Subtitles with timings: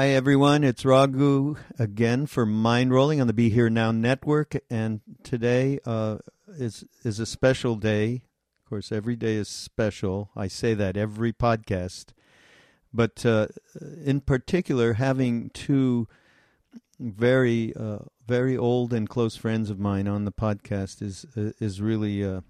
[0.00, 0.64] Hi, everyone.
[0.64, 4.56] It's Raghu again for Mind Rolling on the Be Here Now Network.
[4.70, 6.16] And today uh,
[6.48, 8.22] is, is a special day.
[8.64, 10.30] Of course, every day is special.
[10.34, 12.14] I say that every podcast.
[12.94, 13.48] But uh,
[14.02, 16.08] in particular, having two
[16.98, 22.24] very, uh, very old and close friends of mine on the podcast is, is really
[22.24, 22.40] uh,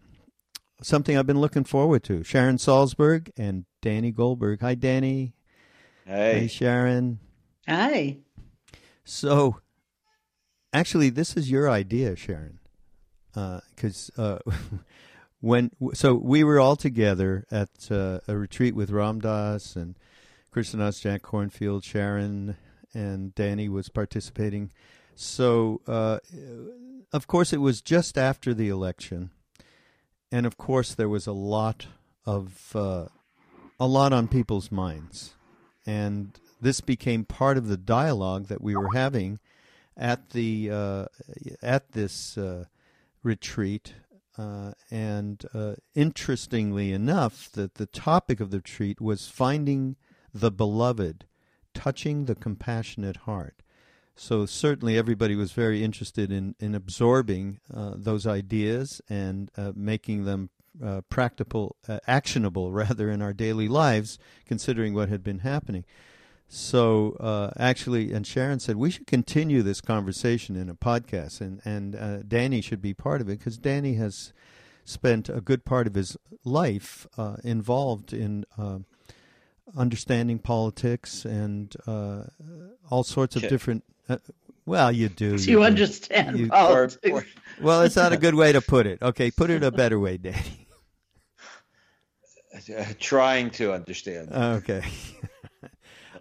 [0.83, 2.23] something I've been looking forward to.
[2.23, 4.61] Sharon Salzberg and Danny Goldberg.
[4.61, 5.35] Hi, Danny.
[6.07, 6.43] Hey.
[6.43, 7.19] Hey, Sharon.
[7.69, 8.19] Hi.
[9.05, 9.61] So,
[10.73, 12.59] actually, this is your idea, Sharon,
[13.33, 14.53] because uh, uh,
[15.41, 19.97] when so we were all together at uh, a retreat with Ram Dass and
[20.51, 22.57] Krishna Das, Jack Kornfield, Sharon,
[22.95, 24.73] and Danny was participating.
[25.15, 26.19] So, uh,
[27.13, 29.31] of course, it was just after the election,
[30.33, 31.87] and of course, there was a lot
[32.25, 33.07] of uh,
[33.79, 35.35] a lot on people's minds,
[35.87, 39.39] and this became part of the dialogue that we were having
[39.97, 41.05] at the uh,
[41.63, 42.65] at this uh,
[43.23, 43.95] retreat.
[44.39, 49.97] Uh, and uh, interestingly enough, that the topic of the retreat was finding
[50.33, 51.27] the beloved,
[51.75, 53.63] touching the compassionate heart.
[54.17, 60.25] So certainly everybody was very interested in in absorbing uh, those ideas and uh, making
[60.25, 60.51] them
[61.11, 65.85] practical, actionable rather in our daily lives, considering what had been happening.
[66.53, 71.61] So uh, actually, and Sharon said we should continue this conversation in a podcast, and
[71.65, 74.33] and uh, Danny should be part of it because Danny has
[74.85, 78.79] spent a good part of his life uh, involved in uh,
[79.77, 82.25] understanding politics and uh,
[82.91, 83.85] all sorts of different.
[84.09, 84.17] Uh,
[84.67, 85.31] well, you do.
[85.39, 85.63] You do.
[85.63, 87.09] understand You- politics?
[87.13, 87.21] Or-
[87.61, 89.01] or- Well, it's not a good way to put it.
[89.01, 90.67] Okay, put it a better way, Danny.
[92.77, 94.33] uh, trying to understand.
[94.33, 94.83] Okay.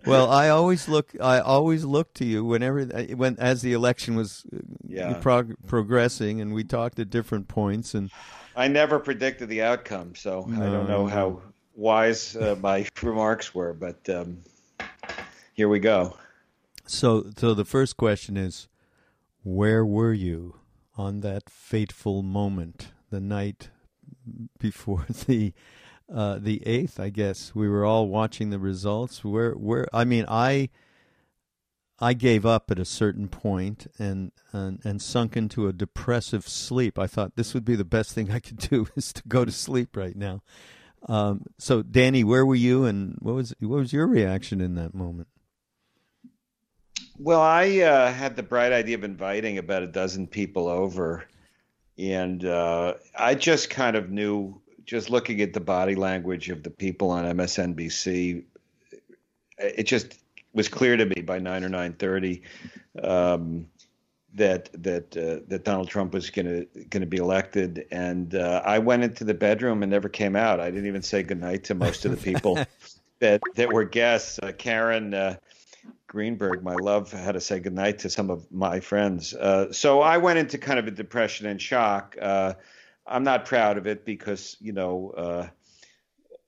[0.06, 1.12] Well, I always look.
[1.20, 5.14] I always look to you whenever, when as the election was uh, Yeah.
[5.22, 7.94] prog- progressing, and we talked at different points.
[7.94, 8.10] And
[8.56, 11.08] I never predicted the outcome, so I don't know no.
[11.08, 11.42] how
[11.76, 14.40] wise uh, my remarks were, but um,
[15.54, 16.18] here we go.
[16.86, 18.68] so, so the first question is,
[19.44, 20.56] where were you
[20.98, 23.70] on that fateful moment, the night
[24.60, 25.54] before the
[26.14, 27.00] uh, the eighth?
[27.00, 29.24] I guess we were all watching the results.
[29.24, 29.88] Where, where?
[29.94, 30.70] I mean, I.
[32.02, 36.98] I gave up at a certain point and, and and sunk into a depressive sleep.
[36.98, 39.52] I thought this would be the best thing I could do is to go to
[39.52, 40.42] sleep right now.
[41.08, 44.94] Um, so, Danny, where were you, and what was what was your reaction in that
[44.94, 45.28] moment?
[47.18, 51.26] Well, I uh, had the bright idea of inviting about a dozen people over,
[51.98, 56.72] and uh, I just kind of knew, just looking at the body language of the
[56.72, 58.44] people on MSNBC,
[59.60, 60.18] it just
[60.52, 62.42] was clear to me by nine or nine thirty
[63.04, 63.68] um,
[64.34, 68.64] that that uh, that Donald Trump was going to going to be elected, and uh,
[68.66, 70.60] I went into the bedroom and never came out.
[70.60, 72.58] I didn't even say goodnight to most of the people
[73.20, 74.40] that that were guests.
[74.42, 75.14] Uh, Karen.
[75.14, 75.36] Uh,
[76.08, 79.36] Greenberg, my love, had to say goodnight to some of my friends.
[79.36, 82.18] Uh, so I went into kind of a depression and shock.
[83.10, 85.48] I'm not proud of it because you know uh,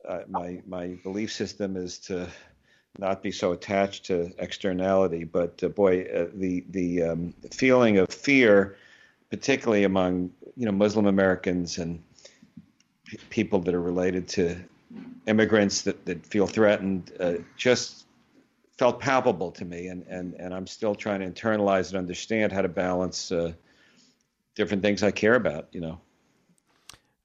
[0.07, 2.29] uh, my my belief system is to
[2.97, 5.23] not be so attached to externality.
[5.23, 8.77] But uh, boy, uh, the the um, feeling of fear,
[9.29, 12.01] particularly among you know Muslim Americans and
[13.05, 14.57] p- people that are related to
[15.27, 18.05] immigrants that, that feel threatened, uh, just
[18.77, 22.61] felt palpable to me, and, and, and I'm still trying to internalize and understand how
[22.61, 23.53] to balance uh,
[24.55, 25.67] different things I care about.
[25.71, 26.01] You know,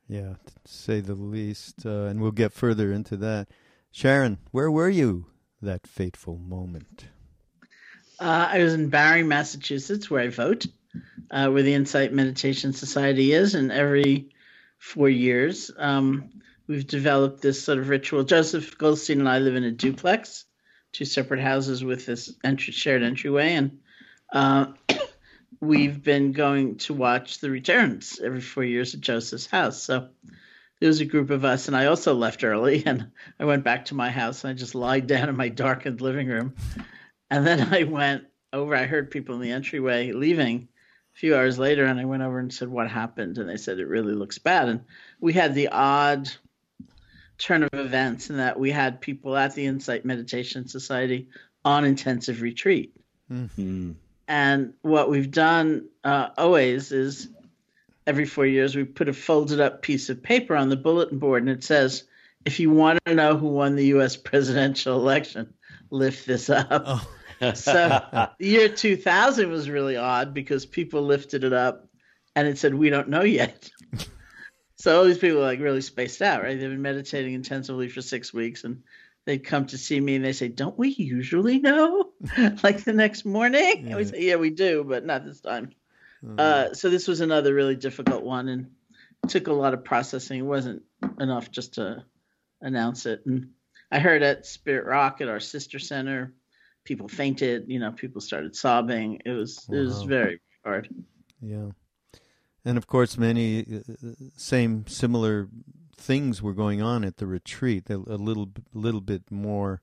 [0.08, 1.84] Yeah, to say the least.
[1.84, 3.48] Uh, and we'll get further into that.
[3.90, 5.26] Sharon, where were you
[5.62, 7.06] that fateful moment?
[8.20, 10.66] Uh, I was in Barre, Massachusetts, where I vote,
[11.30, 14.30] uh, where the Insight Meditation Society is, and every
[14.78, 16.30] four years um,
[16.66, 18.24] we've developed this sort of ritual.
[18.24, 20.44] Joseph Goldstein and I live in a duplex,
[20.92, 23.78] two separate houses with this entry, shared entryway, and
[24.32, 24.66] uh,
[25.60, 29.82] we've been going to watch the returns every four years at Joseph's house.
[29.82, 30.08] So
[30.80, 33.86] there was a group of us, and I also left early, and I went back
[33.86, 36.54] to my house, and I just lied down in my darkened living room.
[37.30, 40.68] And then I went over, I heard people in the entryway leaving
[41.14, 43.38] a few hours later, and I went over and said, What happened?
[43.38, 44.68] And they said, It really looks bad.
[44.68, 44.84] And
[45.20, 46.30] we had the odd
[47.38, 51.28] turn of events in that we had people at the Insight Meditation Society
[51.64, 52.94] on intensive retreat.
[53.30, 53.92] Mm-hmm.
[54.28, 57.28] And what we've done uh, always is
[58.06, 61.42] every four years we put a folded up piece of paper on the bulletin board,
[61.42, 62.04] and it says,
[62.44, 64.16] If you want to know who won the U.S.
[64.16, 65.52] presidential election,
[65.90, 66.68] lift this up.
[66.70, 67.08] Oh.
[67.54, 68.00] so
[68.38, 71.86] the year 2000 was really odd because people lifted it up
[72.34, 73.70] and it said, We don't know yet.
[74.76, 76.58] so all these people are like really spaced out, right?
[76.58, 78.82] They've been meditating intensively for six weeks and
[79.26, 82.12] they'd come to see me and they say, Don't we usually know?
[82.62, 83.86] like the next morning?
[83.86, 85.72] And we say, Yeah, we do, but not this time.
[86.24, 86.36] Mm-hmm.
[86.38, 88.70] Uh, so this was another really difficult one and
[89.28, 90.40] took a lot of processing.
[90.40, 90.82] It wasn't
[91.20, 92.04] enough just to
[92.62, 93.22] announce it.
[93.26, 93.50] And
[93.90, 96.32] I heard at Spirit Rock at our sister center,
[96.84, 97.64] people fainted.
[97.68, 99.20] You know, people started sobbing.
[99.26, 99.78] It was wow.
[99.78, 100.88] it was very hard.
[101.40, 101.70] Yeah,
[102.64, 105.48] and of course, many uh, same similar
[105.96, 107.90] things were going on at the retreat.
[107.90, 109.82] A, little little bit more,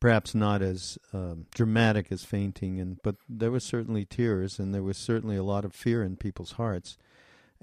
[0.00, 4.82] perhaps not as um, dramatic as fainting, and but there was certainly tears, and there
[4.82, 6.96] was certainly a lot of fear in people's hearts,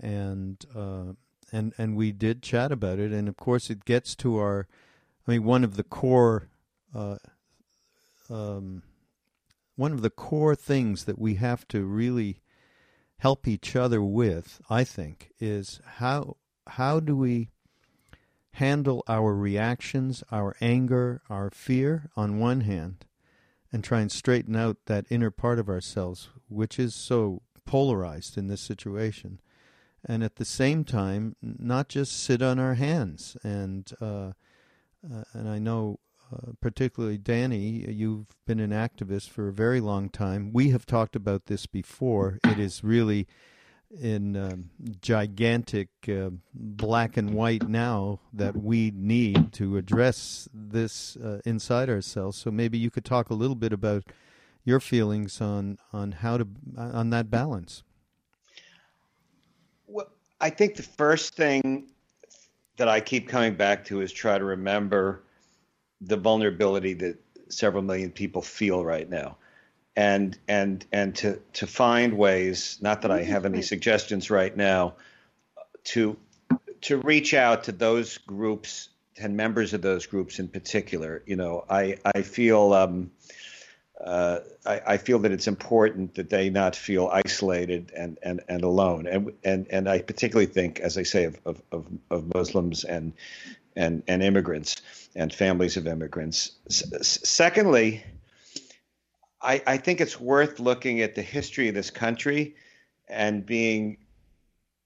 [0.02, 0.66] and.
[0.76, 1.14] Uh,
[1.52, 4.68] and and we did chat about it, and of course it gets to our
[5.30, 6.50] I mean, one of the core,
[6.96, 7.18] uh,
[8.32, 8.82] um,
[9.76, 12.42] one of the core things that we have to really
[13.20, 17.50] help each other with, I think, is how how do we
[18.60, 23.06] handle our reactions, our anger, our fear on one hand,
[23.72, 28.48] and try and straighten out that inner part of ourselves, which is so polarized in
[28.48, 29.40] this situation,
[30.04, 34.32] and at the same time, not just sit on our hands and uh,
[35.10, 36.00] uh, and I know
[36.34, 40.52] uh, particularly Danny, you've been an activist for a very long time.
[40.54, 42.40] We have talked about this before.
[42.44, 43.26] It is really
[43.92, 44.70] in um,
[45.02, 52.38] gigantic uh, black and white now that we need to address this uh, inside ourselves.
[52.38, 54.04] So maybe you could talk a little bit about
[54.64, 56.48] your feelings on on how to
[56.78, 57.84] on that balance.
[59.88, 60.10] Well,
[60.40, 61.88] I think the first thing
[62.78, 65.24] that I keep coming back to is try to remember
[66.02, 67.18] the vulnerability that
[67.50, 69.38] several million people feel right now.
[69.96, 74.94] And and and to to find ways, not that I have any suggestions right now,
[75.86, 76.16] to
[76.82, 81.22] to reach out to those groups and members of those groups in particular.
[81.26, 83.12] You know, I I feel um,
[84.04, 88.64] uh, I, I, feel that it's important that they not feel isolated and, and, and
[88.64, 89.06] alone.
[89.08, 93.12] And, and, and I particularly think, as I say, of, of, of Muslims and,
[93.76, 94.82] and, and immigrants
[95.16, 96.54] and families of immigrants.
[96.70, 98.04] S- secondly,
[99.42, 102.56] I, I think it's worth looking at the history of this country
[103.08, 103.98] and being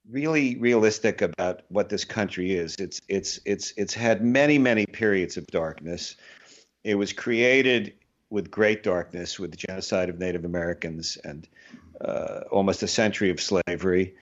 [0.09, 2.75] really realistic about what this country is.
[2.75, 6.15] It's it's it's it's had many many periods of darkness.
[6.83, 7.93] It was created
[8.29, 11.47] with great darkness, with the genocide of Native Americans and
[12.01, 14.15] uh, almost a century of slavery,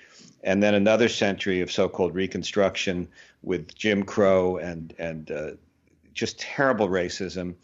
[0.44, 3.08] and then another century of so-called Reconstruction
[3.42, 5.52] with Jim Crow and and uh,
[6.14, 7.56] just terrible racism.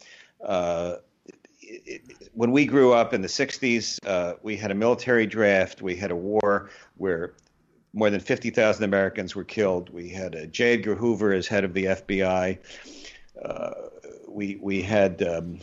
[0.44, 0.96] Uh,
[1.68, 5.82] it, when we grew up in the 60s, uh, we had a military draft.
[5.82, 7.34] We had a war where
[7.92, 9.90] more than 50,000 Americans were killed.
[9.90, 10.74] We had J.
[10.74, 12.58] Edgar Hoover as head of the FBI.
[13.44, 13.72] Uh,
[14.26, 15.58] we we had um,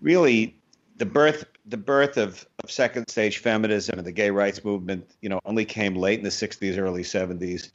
[0.00, 0.56] really
[0.96, 5.28] the birth the birth of, of second stage feminism and the gay rights movement, you
[5.28, 7.70] know, only came late in the 60s, early 70s.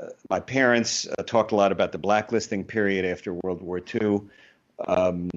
[0.00, 4.20] Uh, my parents uh, talked a lot about the blacklisting period after World War II.
[4.86, 5.30] Um,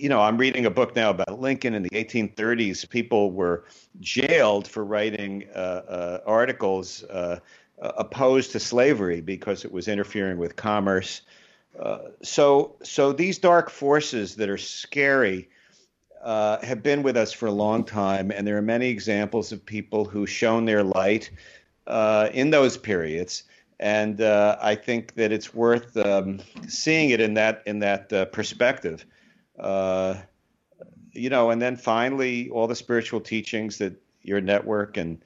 [0.00, 2.88] you know, I'm reading a book now about Lincoln in the 1830s.
[2.88, 3.64] People were
[4.00, 7.40] jailed for writing uh, uh articles uh,
[7.78, 11.22] opposed to slavery because it was interfering with commerce.
[11.78, 15.48] Uh, so, so these dark forces that are scary
[16.22, 19.64] uh, have been with us for a long time, and there are many examples of
[19.64, 21.30] people who shone their light
[21.86, 23.44] uh, in those periods.
[23.78, 28.26] And uh, I think that it's worth um, seeing it in that in that uh,
[28.26, 29.06] perspective.
[31.12, 35.22] You know, and then finally, all the spiritual teachings that your network and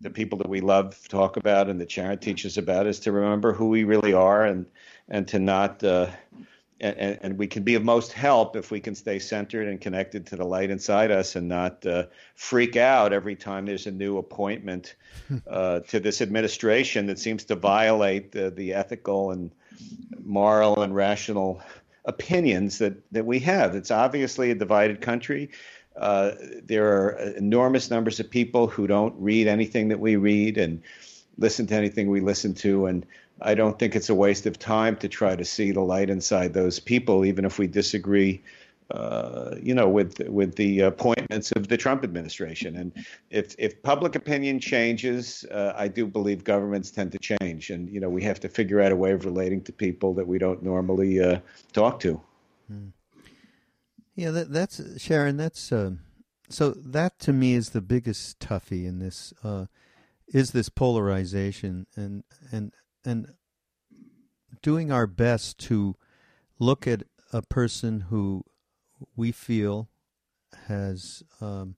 [0.00, 3.52] the people that we love talk about and the Sharon teaches about is to remember
[3.52, 4.66] who we really are and
[5.08, 6.08] and to not uh,
[6.80, 10.26] and, and, we can be of most help if we can stay centered and connected
[10.26, 14.18] to the light inside us and not uh, freak out every time there's a new
[14.18, 14.96] appointment
[15.46, 19.52] uh, to this administration that seems to violate the, the ethical and
[20.24, 21.62] moral and rational
[22.04, 23.74] opinions that, that we have.
[23.74, 25.50] It's obviously a divided country.
[25.96, 26.32] Uh,
[26.64, 30.82] there are enormous numbers of people who don't read anything that we read and
[31.38, 32.86] listen to anything we listen to.
[32.86, 33.06] And
[33.40, 36.54] I don't think it's a waste of time to try to see the light inside
[36.54, 38.42] those people, even if we disagree.
[38.92, 42.92] Uh, you know, with with the appointments of the Trump administration, and
[43.30, 48.00] if if public opinion changes, uh, I do believe governments tend to change, and you
[48.00, 50.62] know we have to figure out a way of relating to people that we don't
[50.62, 51.40] normally uh,
[51.72, 52.20] talk to.
[52.68, 52.88] Hmm.
[54.14, 55.38] Yeah, that, that's Sharon.
[55.38, 55.92] That's uh,
[56.50, 56.72] so.
[56.72, 59.32] That to me is the biggest toughie in this.
[59.42, 59.66] Uh,
[60.28, 62.72] is this polarization and and
[63.06, 63.28] and
[64.60, 65.96] doing our best to
[66.58, 68.44] look at a person who
[69.16, 69.88] we feel
[70.68, 71.76] has um,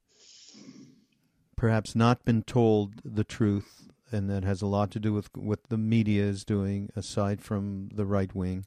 [1.57, 5.69] perhaps not been told the truth, and that has a lot to do with what
[5.69, 8.67] the media is doing, aside from the right wing,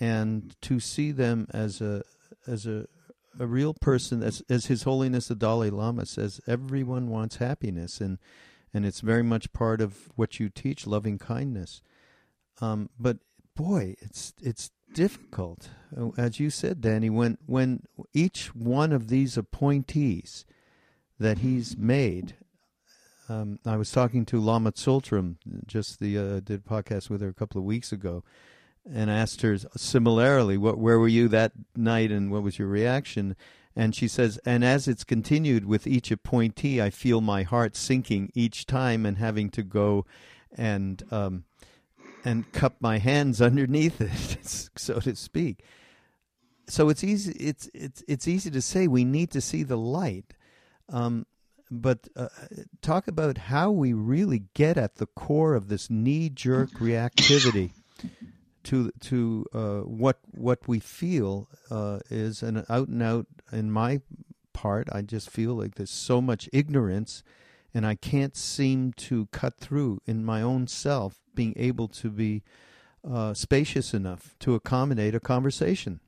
[0.00, 2.02] and to see them as a
[2.46, 2.86] as a
[3.38, 8.18] a real person, as as His Holiness the Dalai Lama says, everyone wants happiness, and
[8.72, 11.82] and it's very much part of what you teach, loving kindness.
[12.60, 13.18] Um, but
[13.54, 17.10] boy, it's it's difficult, uh, as you said, Danny.
[17.10, 17.82] When when
[18.14, 20.46] each one of these appointees
[21.20, 22.34] that he's made,
[23.28, 25.36] um, I was talking to Lama Tsultrim,
[25.66, 28.24] just the uh, did podcast with her a couple of weeks ago,
[28.90, 33.36] and asked her similarly, what where were you that night, and what was your reaction?
[33.78, 38.32] And she says, and as it's continued with each appointee, I feel my heart sinking
[38.34, 40.06] each time and having to go
[40.56, 41.44] and um,
[42.26, 45.62] and cup my hands underneath it, so to speak.
[46.68, 47.32] So it's easy.
[47.32, 50.34] It's it's it's easy to say we need to see the light,
[50.88, 51.26] um,
[51.70, 52.28] but uh,
[52.82, 57.70] talk about how we really get at the core of this knee jerk reactivity
[58.64, 63.26] to to uh, what what we feel uh, is an out and out.
[63.52, 64.00] In my
[64.52, 67.22] part, I just feel like there's so much ignorance,
[67.76, 72.42] and I can't seem to cut through in my own self being able to be
[73.06, 76.00] uh, spacious enough to accommodate a conversation.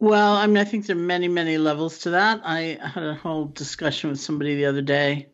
[0.00, 2.40] Well, I mean, I think there are many, many levels to that.
[2.44, 5.28] I had a whole discussion with somebody the other day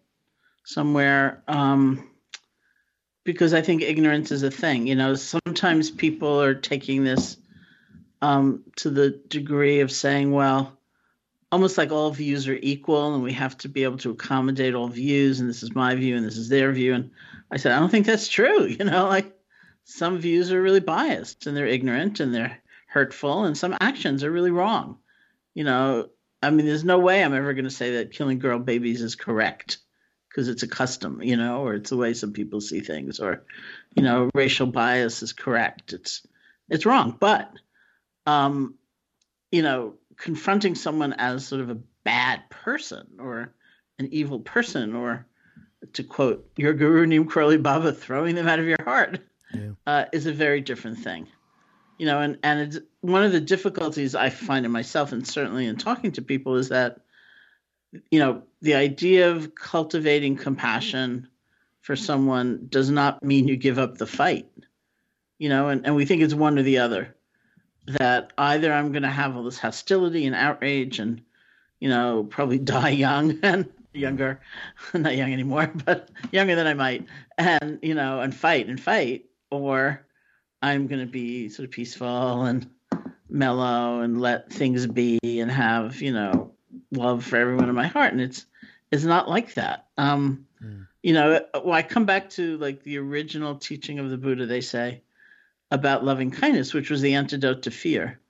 [0.65, 1.43] somewhere.
[1.49, 2.11] Um,
[3.25, 4.87] because I think ignorance is a thing.
[4.87, 7.39] You know, sometimes people are taking this
[8.21, 10.79] um, to the degree of saying, well,
[11.55, 14.89] almost like all views are equal and we have to be able to accommodate all
[14.89, 16.95] views and this is my view and this is their view.
[16.95, 17.13] And
[17.49, 18.65] I said, I don't think that's true.
[18.79, 19.39] You know, like
[19.85, 22.59] some views are really biased and they're ignorant and they're
[22.89, 24.99] hurtful and some actions are really wrong.
[25.55, 26.09] You know,
[26.43, 29.15] I mean, there's no way I'm ever going to say that killing girl babies is
[29.15, 29.79] correct
[30.29, 33.45] because it's a custom, you know, or it's the way some people see things, or
[33.95, 35.93] you know, racial bias is correct.
[35.93, 36.27] It's
[36.69, 37.53] it's wrong, but
[38.27, 38.75] um,
[39.53, 43.55] you know, confronting someone as sort of a bad person or
[43.99, 45.27] an evil person, or
[45.93, 49.21] to quote your guru Neem Karoli Baba, throwing them out of your heart,
[49.53, 49.71] yeah.
[49.87, 51.29] uh, is a very different thing.
[51.99, 55.67] You know, and and it's one of the difficulties I find in myself, and certainly
[55.67, 57.01] in talking to people, is that
[58.11, 61.29] you know, the idea of cultivating compassion
[61.81, 64.49] for someone does not mean you give up the fight.
[65.39, 67.15] You know, and, and we think it's one or the other.
[67.87, 71.23] That either I'm going to have all this hostility and outrage and,
[71.81, 74.41] you know, probably die young and younger,
[74.95, 77.07] not young anymore, but younger than I might,
[77.39, 80.05] and, you know, and fight and fight, or
[80.63, 82.69] I'm going to be sort of peaceful and
[83.29, 86.53] mellow and let things be and have, you know,
[86.91, 88.47] love for everyone in my heart, and it's
[88.91, 89.87] it's not like that.
[89.99, 90.87] Um, mm.
[91.03, 94.47] You know, well, I come back to like the original teaching of the Buddha.
[94.47, 95.03] They say
[95.75, 98.21] about loving kindness, which was the antidote to fear.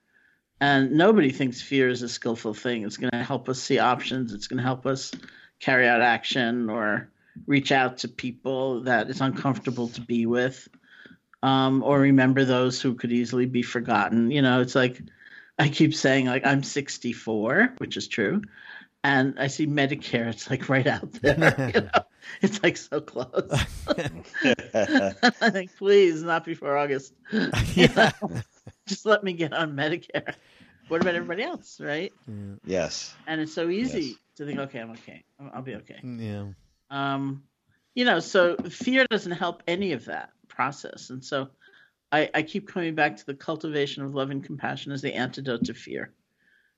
[0.59, 2.83] And nobody thinks fear is a skillful thing.
[2.83, 4.33] It's going to help us see options.
[4.33, 5.11] It's going to help us
[5.59, 7.09] carry out action or
[7.45, 10.67] reach out to people that it's uncomfortable to be with,
[11.43, 14.31] um, or remember those who could easily be forgotten.
[14.31, 15.01] You know, it's like
[15.59, 18.41] I keep saying like I'm 64, which is true,
[19.03, 20.29] and I see Medicare.
[20.29, 21.71] It's like right out there.
[21.75, 22.05] you know?
[22.41, 23.49] It's like so close.
[23.87, 27.13] I think, please, not before August.
[27.73, 28.11] Yeah.
[28.87, 30.35] Just let me get on Medicare.
[30.87, 32.13] What about everybody else, right?
[32.27, 32.55] Yeah.
[32.65, 33.13] Yes.
[33.27, 34.17] And it's so easy yes.
[34.37, 35.23] to think, okay, I'm okay.
[35.53, 35.99] I'll be okay.
[36.03, 36.47] Yeah.
[36.89, 37.43] Um,
[37.93, 41.49] you know, so fear doesn't help any of that process, and so
[42.11, 45.65] I, I keep coming back to the cultivation of love and compassion as the antidote
[45.65, 46.11] to fear.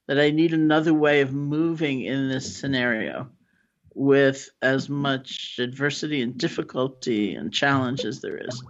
[0.08, 3.30] That I need another way of moving in this scenario
[3.98, 8.64] with as much adversity and difficulty and challenge as there is.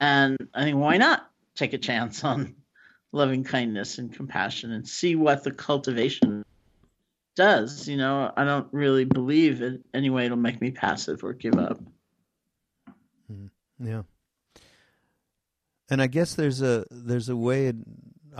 [0.00, 2.54] And I think, why not take a chance on
[3.12, 6.44] loving kindness and compassion and see what the cultivation
[7.36, 7.88] does?
[7.88, 11.58] You know, I don't really believe in any way it'll make me passive or give
[11.58, 11.80] up.
[13.30, 13.86] Mm-hmm.
[13.86, 14.02] Yeah
[15.90, 17.72] and I guess there's a there's a way.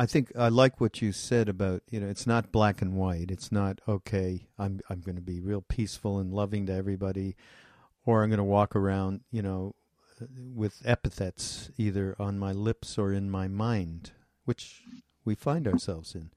[0.01, 3.31] I think I like what you said about you know it's not black and white.
[3.31, 4.47] It's not okay.
[4.59, 7.37] I'm I'm going to be real peaceful and loving to everybody,
[8.07, 9.75] or I'm going to walk around you know
[10.55, 14.13] with epithets either on my lips or in my mind,
[14.47, 14.85] which
[15.27, 16.31] we find ourselves in.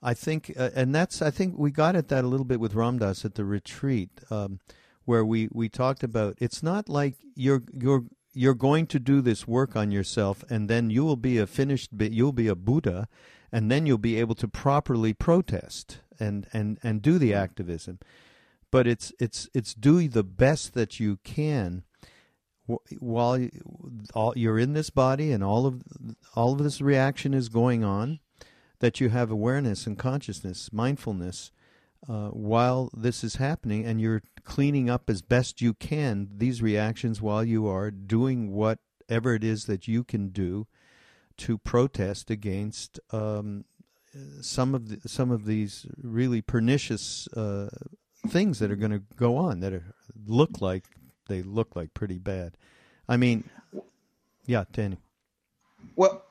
[0.00, 2.74] I think, uh, and that's I think we got at that a little bit with
[2.74, 4.60] Ram Dass at the retreat, um,
[5.04, 8.04] where we we talked about it's not like you're you're
[8.36, 11.96] you're going to do this work on yourself, and then you will be a finished,
[11.96, 12.12] bit.
[12.12, 13.08] you'll be a Buddha,
[13.50, 17.98] and then you'll be able to properly protest and and and do the activism.
[18.70, 21.84] But it's it's it's do the best that you can
[22.98, 23.38] while
[24.34, 25.82] you're in this body and all of
[26.34, 28.18] all of this reaction is going on
[28.80, 31.52] that you have awareness and consciousness, mindfulness,
[32.08, 37.20] uh, while this is happening, and you're cleaning up as best you can these reactions
[37.20, 40.66] while you are doing whatever it is that you can do
[41.36, 43.64] to protest against um,
[44.40, 47.68] some of the, some of these really pernicious uh,
[48.28, 49.94] things that are going to go on that are,
[50.26, 50.84] look like
[51.28, 52.56] they look like pretty bad.
[53.08, 53.48] I mean,
[54.46, 54.98] yeah, Danny.
[55.96, 56.22] Well,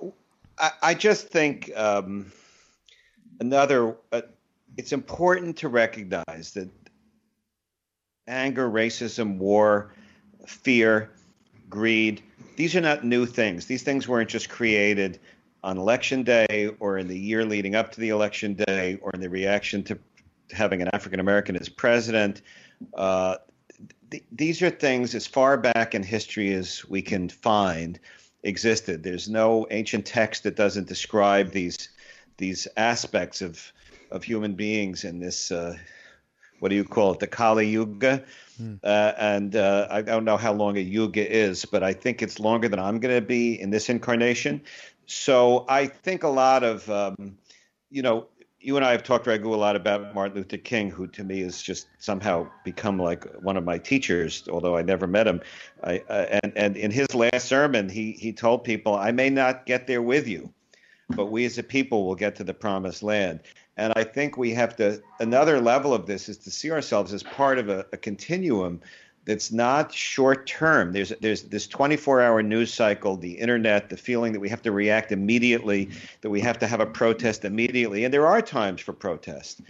[0.58, 2.32] I, I just think um,
[3.40, 3.98] another.
[4.12, 4.22] Uh,
[4.78, 6.70] it's important to recognize that
[8.28, 9.94] anger, racism, war,
[10.48, 11.12] fear,
[11.70, 12.22] greed.
[12.56, 13.66] These are not new things.
[13.66, 15.20] These things weren't just created
[15.64, 19.20] on election day or in the year leading up to the election day or in
[19.20, 19.98] the reaction to
[20.52, 22.42] having an African American as president.
[22.94, 23.38] Uh,
[24.12, 28.00] th- these are things as far back in history as we can find
[28.44, 29.02] existed.
[29.02, 31.90] There's no ancient text that doesn't describe these
[32.38, 33.72] these aspects of
[34.12, 35.52] of human beings in this.
[35.52, 35.78] Uh,
[36.60, 37.20] what do you call it?
[37.20, 38.24] The Kali Yuga.
[38.62, 38.80] Mm.
[38.84, 42.40] Uh, and uh, I don't know how long a yuga is, but I think it's
[42.40, 44.62] longer than I'm going to be in this incarnation.
[45.06, 47.38] So I think a lot of, um,
[47.92, 48.28] you know,
[48.60, 51.42] you and I have talked, Raghu, a lot about Martin Luther King, who to me
[51.42, 55.42] has just somehow become like one of my teachers, although I never met him.
[55.84, 59.68] I, uh, and, and in his last sermon, he, he told people, I may not
[59.68, 60.52] get there with you,
[61.10, 63.42] but we as a people will get to the promised land.
[63.78, 67.24] And I think we have to, another level of this is to see ourselves as
[67.24, 68.82] part of a, a continuum
[69.26, 70.94] that's not short term.
[70.94, 74.72] There's there's this 24 hour news cycle, the internet, the feeling that we have to
[74.72, 75.90] react immediately,
[76.22, 79.62] that we have to have a protest immediately, and there are times for protest.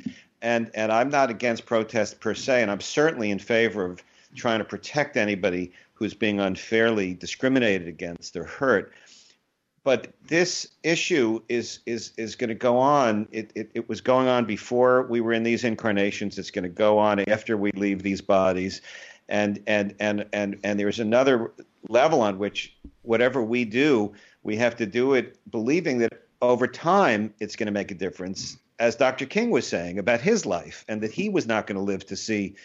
[0.41, 4.03] And and I'm not against protest per se, and I'm certainly in favor of
[4.35, 8.93] trying to protect anybody who's being unfairly discriminated against or hurt.
[9.85, 13.27] But this issue is is is going to go on.
[13.31, 16.37] It, it, it was going on before we were in these incarnations.
[16.37, 18.81] It's going to go on after we leave these bodies
[19.29, 21.51] and and and and and there's another
[21.89, 27.33] level on which whatever we do, we have to do it believing that over time
[27.39, 29.25] it's going to make a difference, as Dr.
[29.25, 32.15] King was saying about his life, and that he was not going to live to
[32.15, 32.55] see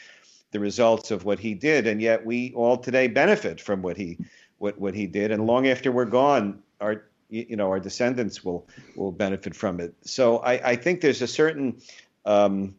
[0.53, 4.19] the results of what he did, and yet we all today benefit from what he
[4.59, 8.67] what what he did, and long after we're gone, our you know our descendants will
[8.97, 9.95] will benefit from it.
[10.03, 11.81] So I, I think there's a certain
[12.25, 12.75] um,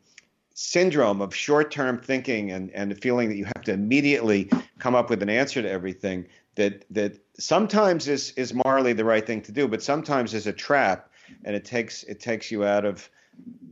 [0.53, 5.09] syndrome of short-term thinking and, and the feeling that you have to immediately come up
[5.09, 9.51] with an answer to everything that that sometimes is is morally the right thing to
[9.51, 11.09] do, but sometimes is a trap,
[11.45, 13.09] and it takes it takes you out of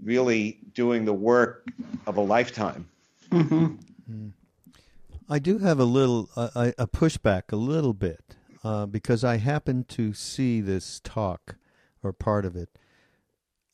[0.01, 1.67] really doing the work
[2.07, 2.87] of a lifetime.
[3.31, 3.75] Mm-hmm.
[5.29, 9.87] I do have a little uh, a pushback a little bit uh, because I happened
[9.89, 11.55] to see this talk
[12.03, 12.69] or part of it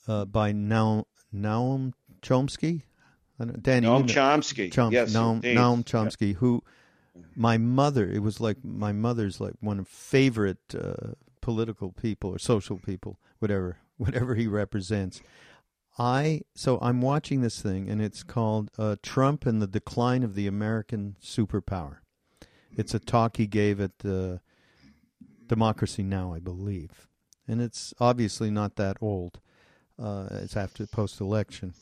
[0.08, 2.84] uh, by Noam Noam Chomsky.
[3.40, 4.72] Danny, Noam Chomsky.
[4.72, 6.34] Chom- yes, Noam, Noam Chomsky, yeah.
[6.36, 6.64] who
[7.36, 12.40] my mother, it was like my mother's like one of favorite uh, political people or
[12.40, 15.22] social people, whatever, whatever he represents.
[15.98, 20.36] I so I'm watching this thing, and it's called uh, Trump and the Decline of
[20.36, 21.98] the American Superpower.
[22.78, 24.42] It's a talk he gave at the
[25.48, 27.08] Democracy Now, I believe,
[27.48, 29.40] and it's obviously not that old.
[29.98, 31.74] Uh, it's after post election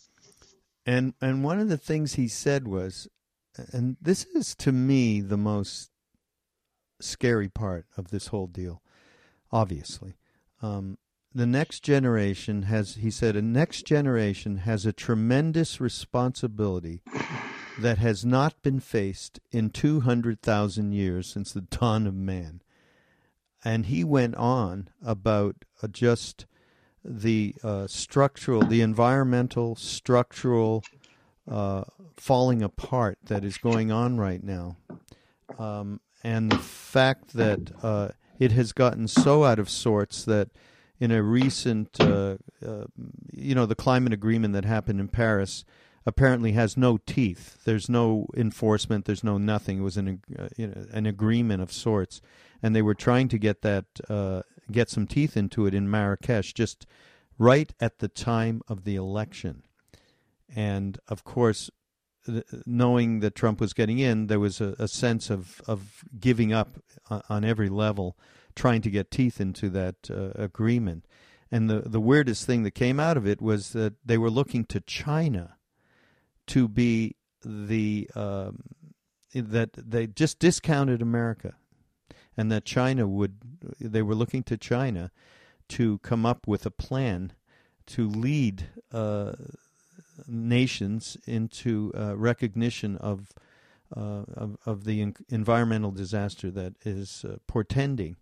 [0.85, 3.07] and and one of the things he said was,
[3.71, 5.91] and this is to me the most
[6.99, 8.81] scary part of this whole deal.
[9.51, 10.15] Obviously,
[10.61, 10.97] um,
[11.33, 17.01] the next generation has, he said, a next generation has a tremendous responsibility
[17.79, 22.61] that has not been faced in 200,000 years since the dawn of man.
[23.65, 26.45] And he went on about uh, just
[27.03, 30.83] the uh, structural, the environmental, structural
[31.49, 31.83] uh,
[32.17, 34.77] falling apart that is going on right now,
[35.59, 40.49] um, and the fact that uh, it has gotten so out of sorts that
[40.99, 42.85] in a recent, uh, uh,
[43.33, 45.65] you know, the climate agreement that happened in Paris
[46.05, 47.57] apparently has no teeth.
[47.65, 49.05] There's no enforcement.
[49.05, 49.79] There's no nothing.
[49.79, 50.21] It was an
[50.57, 52.21] you know, an agreement of sorts,
[52.63, 53.85] and they were trying to get that
[54.71, 56.87] get some teeth into it in Marrakesh just
[57.37, 59.63] right at the time of the election.
[60.55, 61.69] And of course,
[62.65, 66.81] knowing that Trump was getting in, there was a, a sense of, of giving up
[67.29, 68.17] on every level,
[68.55, 71.05] trying to get teeth into that uh, agreement.
[71.51, 74.63] And the, the weirdest thing that came out of it was that they were looking
[74.65, 75.57] to China
[76.47, 78.63] to be the um,
[79.33, 81.55] that they just discounted America,
[82.37, 83.37] and that China would
[83.79, 85.11] they were looking to China
[85.69, 87.33] to come up with a plan
[87.85, 89.33] to lead uh,
[90.27, 93.29] nations into uh, recognition of,
[93.95, 98.15] uh, of, of the environmental disaster that is uh, portending.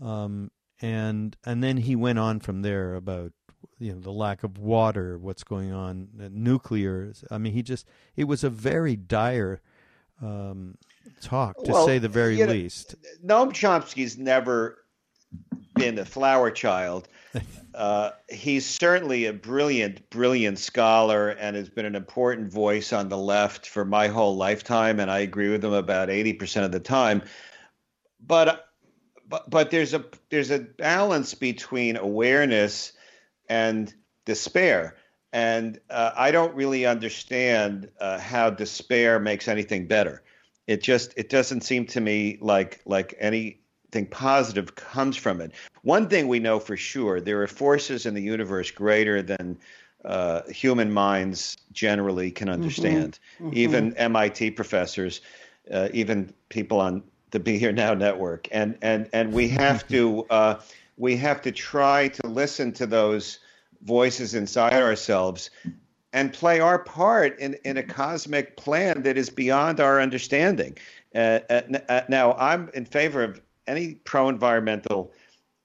[0.00, 0.50] Um,
[0.82, 3.32] and and then he went on from there about
[3.78, 7.12] you know the lack of water, what's going on, uh, nuclear.
[7.30, 9.60] I mean, he just it was a very dire
[10.20, 10.76] um,
[11.20, 12.94] talk to well, say the very you know, least.
[13.24, 14.84] Noam Chomsky's never
[15.74, 17.08] been a flower child.
[17.74, 23.18] Uh, he's certainly a brilliant, brilliant scholar and has been an important voice on the
[23.18, 26.78] left for my whole lifetime, and I agree with him about eighty percent of the
[26.78, 27.22] time.
[28.24, 28.68] But
[29.28, 32.92] but but there's a there's a balance between awareness
[33.48, 33.92] and
[34.24, 34.96] despair.
[35.32, 40.22] And uh, I don't really understand uh, how despair makes anything better.
[40.66, 45.52] It just it doesn't seem to me like like anything positive comes from it.
[45.82, 49.58] One thing we know for sure: there are forces in the universe greater than
[50.04, 52.54] uh, human minds generally can mm-hmm.
[52.54, 53.18] understand.
[53.34, 53.46] Mm-hmm.
[53.46, 53.58] Mm-hmm.
[53.58, 55.20] Even MIT professors,
[55.70, 60.24] uh, even people on the Be Here Now network, and and and we have to
[60.30, 60.60] uh,
[60.96, 63.38] we have to try to listen to those
[63.82, 65.50] voices inside ourselves
[66.14, 70.78] and play our part in, in a cosmic plan that is beyond our understanding.
[71.14, 75.12] Uh, uh, uh now, I'm in favor of any pro environmental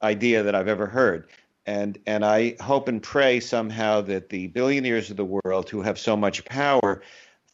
[0.02, 1.30] idea that I've ever heard.
[1.66, 6.00] And, and I hope and pray somehow that the billionaires of the world who have
[6.00, 7.04] so much power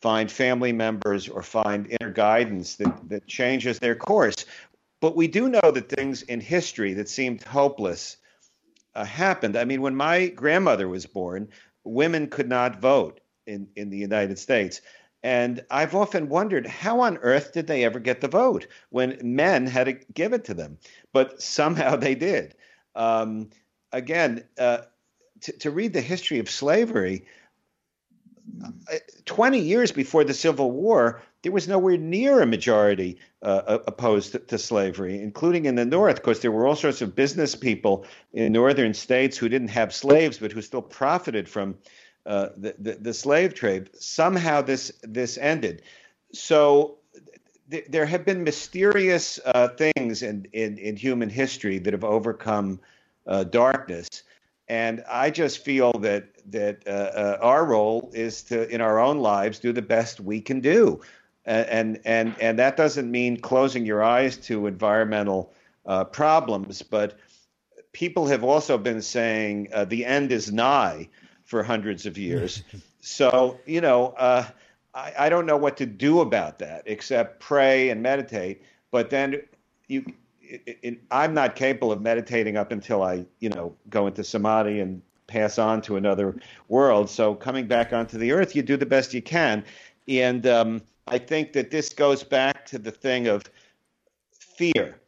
[0.01, 4.45] find family members or find inner guidance that, that changes their course.
[5.01, 8.17] But we do know that things in history that seemed hopeless
[8.93, 9.58] uh, happened.
[9.58, 11.49] I mean, when my grandmother was born,
[11.86, 14.82] women could not vote in, in the United States.
[15.24, 19.65] And I've often wondered how on earth did they ever get the vote when men
[19.65, 20.78] had to give it to them?
[21.13, 22.56] But somehow they did.
[22.95, 23.50] Um,
[23.91, 24.80] again, uh,
[25.41, 27.26] to, to read the history of slavery,
[28.63, 34.31] uh, 20 years before the Civil War, there was nowhere near a majority uh, opposed
[34.31, 38.03] to, to, slavery, including in the North, because there were all sorts of business people
[38.34, 41.77] in northern states who didn't have slaves but who still profited from
[42.25, 43.91] uh, the, the, the, slave trade.
[43.93, 45.84] Somehow this this ended.
[46.34, 46.97] So
[47.69, 52.79] th- there have been mysterious uh, things in, in, in, human history that have overcome
[53.27, 54.08] uh, darkness.
[54.67, 59.19] And I just feel that that uh, uh, our role is to, in our own
[59.19, 61.01] lives, do the best we can do
[61.45, 65.53] and and and that doesn't mean closing your eyes to environmental
[65.86, 67.19] uh, problems, but
[67.93, 71.08] people have also been saying uh, the end is nigh
[71.43, 72.63] for hundreds of years.
[73.01, 74.45] so you know, uh,
[74.93, 78.62] I, I, don't know what to do about that except pray and meditate.
[78.91, 79.41] But then
[79.88, 80.05] you.
[80.47, 84.79] It, it, I'm not capable of meditating up until I, you know, go into samadhi
[84.79, 86.36] and pass on to another
[86.67, 87.10] world.
[87.10, 89.65] So coming back onto the earth, you do the best you can,
[90.08, 93.44] and um, I think that this goes back to the thing of
[94.39, 95.00] fear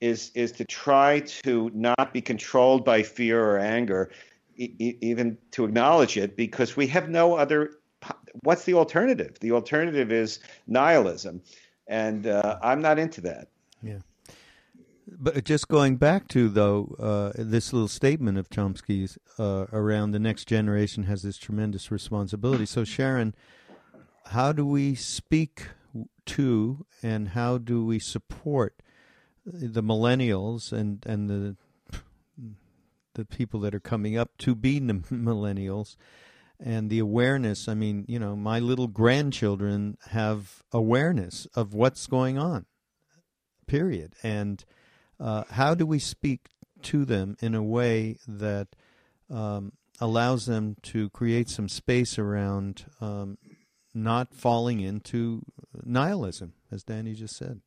[0.00, 4.10] is is to try to not be controlled by fear or anger
[4.56, 7.74] e- even to acknowledge it because we have no other
[8.42, 9.36] what's the alternative?
[9.40, 11.42] The alternative is nihilism
[11.86, 13.48] and uh, i'm not into that.
[13.82, 13.98] Yeah.
[15.06, 20.18] But just going back to though uh, this little statement of chomsky's uh, around the
[20.18, 22.64] next generation has this tremendous responsibility.
[22.66, 23.34] So sharon
[24.26, 25.68] how do we speak
[26.24, 28.80] to and how do we support
[29.44, 31.56] the millennials and and the
[33.14, 35.96] the people that are coming up to be millennials
[36.58, 37.68] and the awareness?
[37.68, 42.66] I mean you know my little grandchildren have awareness of what's going on
[43.66, 44.14] period.
[44.22, 44.62] And
[45.18, 46.48] uh, how do we speak
[46.82, 48.68] to them in a way that
[49.30, 53.38] um, allows them to create some space around um,
[53.94, 55.42] not falling into
[55.84, 57.60] nihilism, as Danny just said.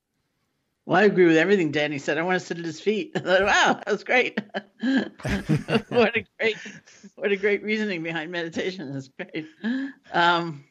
[0.86, 2.18] Well, I agree with everything Danny said.
[2.18, 3.14] I want to sit at his feet.
[3.18, 4.40] Thought, wow, that was great.
[5.90, 6.58] what a great,
[7.16, 8.94] what a great reasoning behind meditation.
[8.94, 9.48] That's great.
[10.14, 10.64] Um,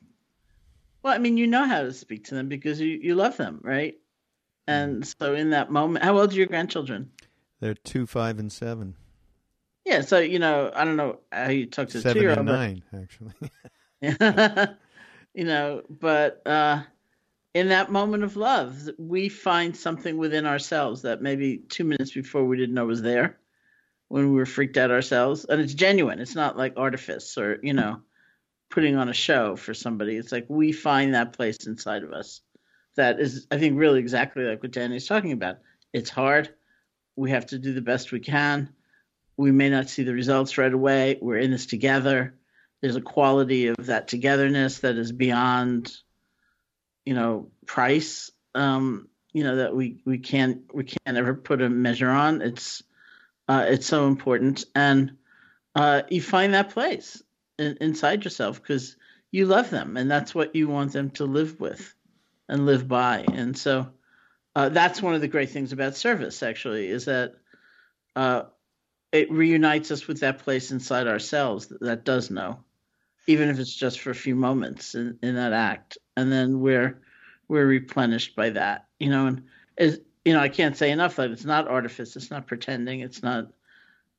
[1.03, 3.61] well, I mean, you know how to speak to them because you, you love them,
[3.63, 3.97] right?
[4.67, 5.15] And mm.
[5.19, 7.11] so, in that moment, how old are your grandchildren?
[7.61, 8.95] They're two, five, and seven.
[9.85, 12.83] Yeah, so you know, I don't know how you talk to Seven two-year-old, and nine,
[12.95, 13.35] actually.
[15.35, 16.83] you know, but uh,
[17.53, 22.45] in that moment of love, we find something within ourselves that maybe two minutes before
[22.45, 23.39] we didn't know was there
[24.09, 25.45] when we were freaked out ourselves.
[25.45, 26.21] And it's genuine.
[26.21, 28.01] It's not like artifice or, you know,
[28.71, 30.17] putting on a show for somebody.
[30.17, 32.41] It's like we find that place inside of us
[32.97, 35.59] that is, I think, really exactly like what Danny's talking about.
[35.93, 36.55] It's hard.
[37.17, 38.73] We have to do the best we can.
[39.37, 41.19] We may not see the results right away.
[41.21, 42.35] We're in this together
[42.85, 45.91] there's a quality of that togetherness that is beyond
[47.07, 51.71] you know price um you know that we we can't we can't ever put a
[51.71, 52.43] measure on.
[52.43, 52.83] It's
[53.49, 54.67] uh it's so important.
[54.75, 55.17] And
[55.75, 57.23] uh you find that place
[57.59, 58.99] in, inside yourself because
[59.31, 61.95] you love them and that's what you want them to live with
[62.51, 63.25] and live by.
[63.33, 63.89] And so
[64.55, 67.33] uh, that's one of the great things about service actually is that
[68.15, 68.43] uh,
[69.11, 72.59] it reunites us with that place inside ourselves that, that does know
[73.27, 75.99] even if it's just for a few moments in, in that act.
[76.17, 77.01] And then we're
[77.49, 79.43] we're replenished by that you know and
[79.77, 82.17] is you know i can't say enough that it's not artifice.
[82.17, 83.01] It's not pretending.
[83.01, 83.49] It's not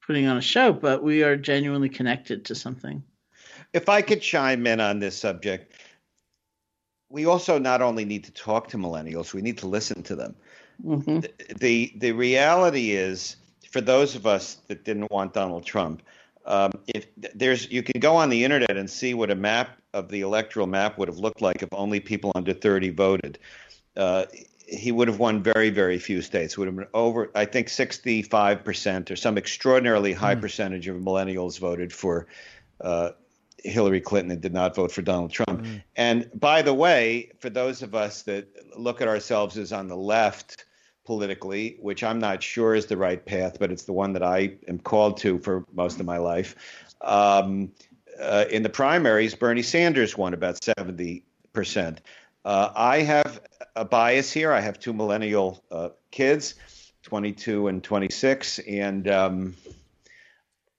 [0.06, 3.04] putting on a show but we are genuinely connected to something.
[3.74, 5.74] If I could chime in on this subject,
[7.10, 10.36] we also not only need to talk to millennials, we need to listen to them.
[10.84, 11.20] hmm
[11.58, 13.38] the the reality is
[13.72, 16.02] for those of us that didn't want Donald Trump,
[16.46, 20.10] um, if there's you can go on the internet and see what a map of
[20.10, 23.40] the electoral map would have looked like if only people under 30 voted.
[23.96, 24.26] Uh,
[24.68, 26.58] he would have won very very few states.
[26.58, 31.60] Would have been over I think 65 percent or some extraordinarily high percentage of millennials
[31.60, 32.28] voted for.
[32.82, 33.12] Uh,
[33.64, 35.66] Hillary Clinton and did not vote for Donald Trump.
[35.96, 39.98] And by the way, for those of us that look at ourselves as on the
[39.98, 40.66] left
[41.06, 44.56] politically, which I'm not sure is the right path, but it's the one that I
[44.68, 46.84] am called to for most of my life.
[47.02, 47.72] Um,
[48.20, 51.24] uh, in the primaries, Bernie Sanders won about 70%.
[52.44, 53.42] Uh, I have
[53.76, 54.52] a bias here.
[54.52, 56.56] I have two millennial uh, kids,
[57.04, 59.56] 22 and 26, and um,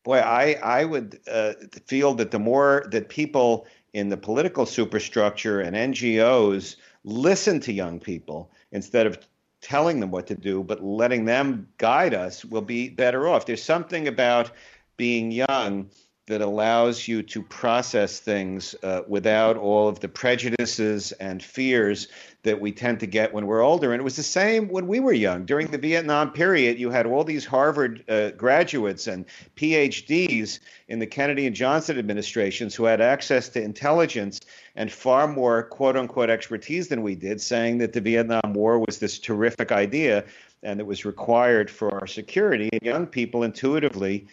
[0.04, 1.54] boy, I I would uh,
[1.86, 7.98] feel that the more that people in the political superstructure and NGOs listen to young
[7.98, 9.18] people instead of
[9.60, 13.46] telling them what to do, but letting them guide us, we'll be better off.
[13.46, 14.50] There's something about
[14.96, 15.90] being young
[16.26, 22.08] that allows you to process things uh, without all of the prejudices and fears
[22.42, 23.92] that we tend to get when we're older.
[23.92, 25.44] And it was the same when we were young.
[25.44, 29.24] During the Vietnam period, you had all these Harvard uh, graduates and
[29.56, 30.58] PhDs
[30.88, 34.40] in the Kennedy and Johnson administrations who had access to intelligence
[34.74, 38.98] and far more quote unquote expertise than we did, saying that the Vietnam War was
[38.98, 40.24] this terrific idea
[40.62, 42.68] and it was required for our security.
[42.72, 44.26] And young people intuitively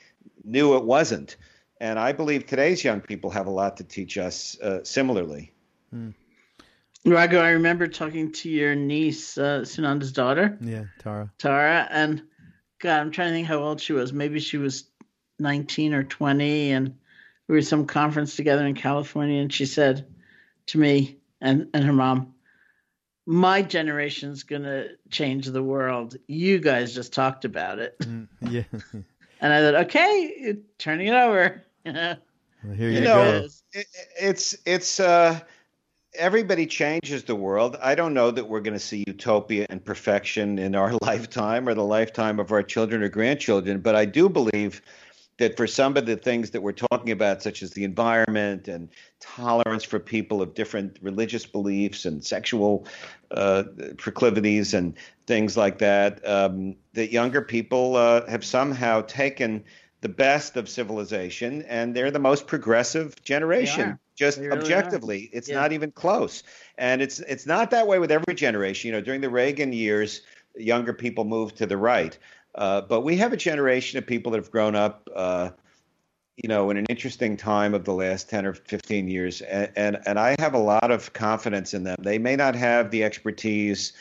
[0.44, 1.38] knew it wasn't.
[1.84, 5.52] And I believe today's young people have a lot to teach us uh, similarly.
[7.04, 11.30] Raghu, I remember talking to your niece, uh, Sunanda's daughter, yeah, Tara.
[11.38, 12.24] Tara, and
[12.80, 14.14] God, I'm trying to think how old she was.
[14.14, 14.86] Maybe she was
[15.40, 16.96] 19 or 20, and
[17.50, 20.08] we were at some conference together in California, and she said
[20.68, 22.34] to me and, and her mom,
[23.26, 26.16] My generation's going to change the world.
[26.28, 28.00] You guys just talked about it.
[28.00, 28.64] Mm, yeah.
[29.42, 31.62] And I thought, okay, turning it over.
[31.86, 32.18] Well,
[32.76, 33.48] here you, You know, go.
[33.74, 33.88] it,
[34.20, 35.40] it's it's uh,
[36.16, 37.78] everybody changes the world.
[37.82, 41.74] I don't know that we're going to see utopia and perfection in our lifetime or
[41.74, 44.82] the lifetime of our children or grandchildren, but I do believe
[45.40, 48.90] that for some of the things that we're talking about, such as the environment and
[49.20, 52.86] tolerance for people of different religious beliefs and sexual
[53.32, 53.64] uh,
[53.98, 59.64] proclivities and things like that, um, that younger people uh, have somehow taken
[60.04, 64.58] the best of civilization and they're the most progressive generation just really are.
[64.60, 65.30] objectively.
[65.34, 65.62] It's Yeah.
[65.62, 66.44] not even close.
[66.78, 68.90] And it's it's not that way with every generation.
[68.90, 70.22] You know during the reagan years
[70.56, 72.16] younger people moved to the right.
[72.54, 75.50] Uh, but we have a generation of people that have grown up uh,
[76.38, 80.00] you know in an interesting time of the last 10 or 15 years and, and
[80.06, 81.96] and i have a lot of confidence in them.
[82.00, 83.94] They may not have the expertise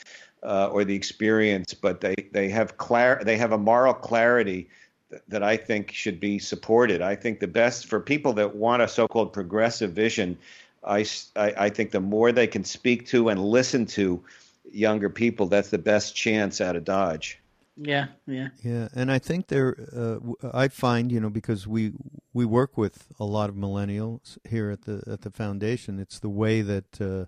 [0.43, 4.69] uh, or the experience but they they have clar- they have a moral clarity
[5.13, 7.01] that- that I think should be supported.
[7.03, 10.37] I think the best for people that want a so-called progressive vision,
[10.85, 14.25] I I think the more they can speak to and listen to
[14.73, 17.39] younger people, that's the best chance out of Dodge.
[17.77, 18.49] yeah, yeah.
[18.63, 21.93] Yeah, and I think there, uh, w- I find you know because we
[22.35, 25.99] we work with a lot of millennials here at the at the foundation.
[26.01, 27.27] It's the way that uh,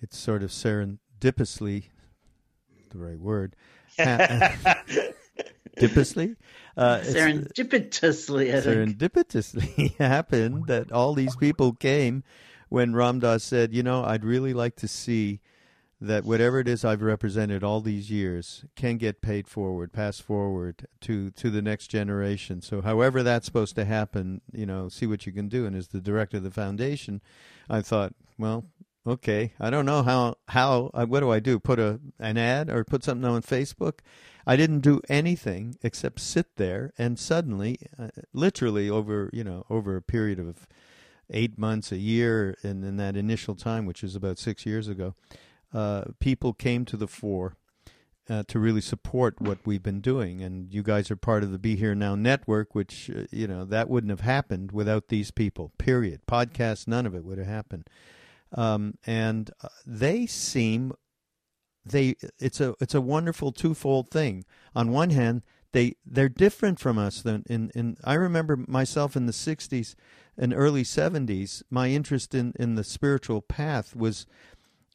[0.00, 1.84] it's sort of serendipitously,
[2.90, 3.56] the right word,
[3.98, 4.82] ha-
[5.76, 6.36] serendipitously.
[6.76, 12.22] Uh, serendipitously, serendipitously happened that all these people came
[12.68, 15.40] when Ram Dass said, "You know, I'd really like to see."
[16.00, 20.86] that whatever it is I've represented all these years can get paid forward, passed forward
[21.00, 22.62] to to the next generation.
[22.62, 25.66] So, however that's supposed to happen, you know, see what you can do.
[25.66, 27.20] And as the director of the foundation,
[27.68, 28.64] I thought, well,
[29.06, 31.58] okay, I don't know how how uh, what do I do?
[31.58, 33.98] Put a an ad or put something on Facebook?
[34.48, 39.96] I didn't do anything except sit there, and suddenly, uh, literally over you know over
[39.96, 40.66] a period of
[41.30, 45.14] eight months, a year, and in that initial time, which is about six years ago
[45.72, 47.56] uh, people came to the fore
[48.28, 50.42] uh, to really support what we've been doing.
[50.42, 53.64] And you guys are part of the Be Here Now network, which, uh, you know,
[53.64, 56.20] that wouldn't have happened without these people, period.
[56.26, 57.88] Podcasts, none of it would have happened.
[58.52, 60.92] Um, and uh, they seem
[61.90, 64.44] they it's a it's a wonderful twofold thing.
[64.74, 69.26] On one hand, they they're different from us than in, in I remember myself in
[69.26, 69.94] the 60s
[70.36, 74.26] and early 70s my interest in in the spiritual path was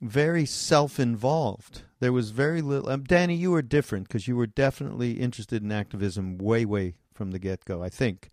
[0.03, 1.83] very self-involved.
[1.99, 2.89] There was very little.
[2.89, 7.31] Um, Danny, you were different because you were definitely interested in activism way, way from
[7.31, 7.81] the get-go.
[7.81, 8.29] I think.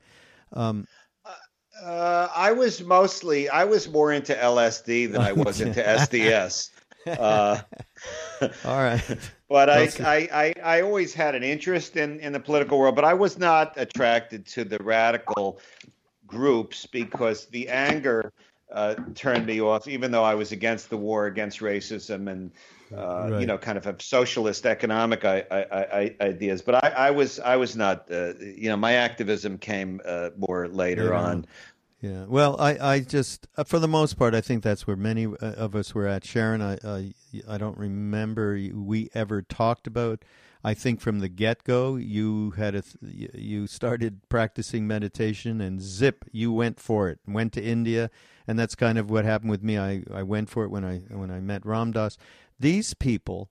[0.53, 0.87] Um,
[1.25, 3.49] uh, uh I was mostly.
[3.49, 6.71] I was more into LSD than I was into SDS.
[7.07, 7.61] Uh,
[8.65, 9.03] All right.
[9.51, 13.05] But I, I, I, I, always had an interest in, in the political world, but
[13.05, 15.59] I was not attracted to the radical
[16.25, 18.33] groups because the anger
[18.71, 22.53] uh, turned me off, even though I was against the war against racism and
[22.97, 23.41] uh, right.
[23.41, 26.63] you know, kind of a socialist economic I, I, I, ideas.
[26.63, 30.69] But I, I, was I was not, uh, you know, my activism came uh, more
[30.69, 31.21] later yeah.
[31.21, 31.47] on.
[32.01, 32.25] Yeah.
[32.27, 35.37] Well, I, I just, uh, for the most part, I think that's where many uh,
[35.41, 36.25] of us were at.
[36.25, 37.13] Sharon, I, I,
[37.47, 40.25] I don't remember we ever talked about.
[40.65, 46.25] I think from the get go, you had a, you started practicing meditation, and zip,
[46.33, 47.19] you went for it.
[47.27, 48.11] Went to India
[48.51, 49.79] and that's kind of what happened with me.
[49.79, 52.19] I, I went for it when I when I met Ram Dass.
[52.59, 53.49] These people,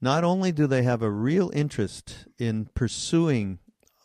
[0.00, 3.58] not only do they have a real interest in pursuing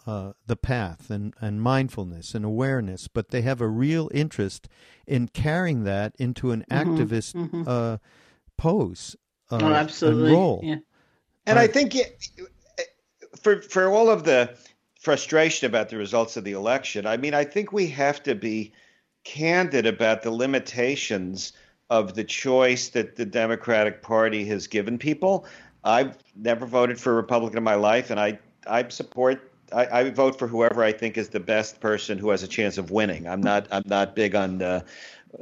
[0.09, 4.67] uh, the path and, and mindfulness and awareness, but they have a real interest
[5.05, 7.63] in carrying that into an mm-hmm, activist mm-hmm.
[7.67, 7.97] Uh,
[8.57, 9.15] pose.
[9.51, 10.29] Uh, oh, absolutely.
[10.29, 10.61] And role.
[10.63, 10.77] Yeah.
[11.45, 12.23] And I think it,
[13.41, 14.55] for for all of the
[14.99, 18.73] frustration about the results of the election, I mean, I think we have to be
[19.23, 21.53] candid about the limitations
[21.91, 25.45] of the choice that the Democratic Party has given people.
[25.83, 29.48] I've never voted for a Republican in my life, and I I support.
[29.73, 32.77] I, I vote for whoever I think is the best person who has a chance
[32.77, 33.27] of winning.
[33.27, 34.81] I'm not I'm not big on uh,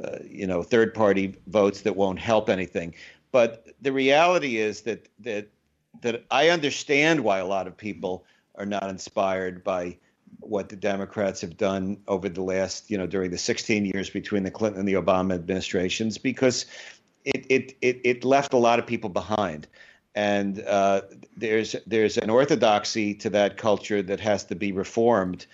[0.02, 2.94] uh, you know third party votes that won't help anything.
[3.32, 5.48] But the reality is that that
[6.02, 9.96] that I understand why a lot of people are not inspired by
[10.40, 14.42] what the Democrats have done over the last, you know, during the 16 years between
[14.42, 16.66] the Clinton and the Obama administrations, because
[17.24, 19.66] it it it, it left a lot of people behind,
[20.14, 21.02] and uh,
[21.36, 25.46] there's there's an orthodoxy to that culture that has to be reformed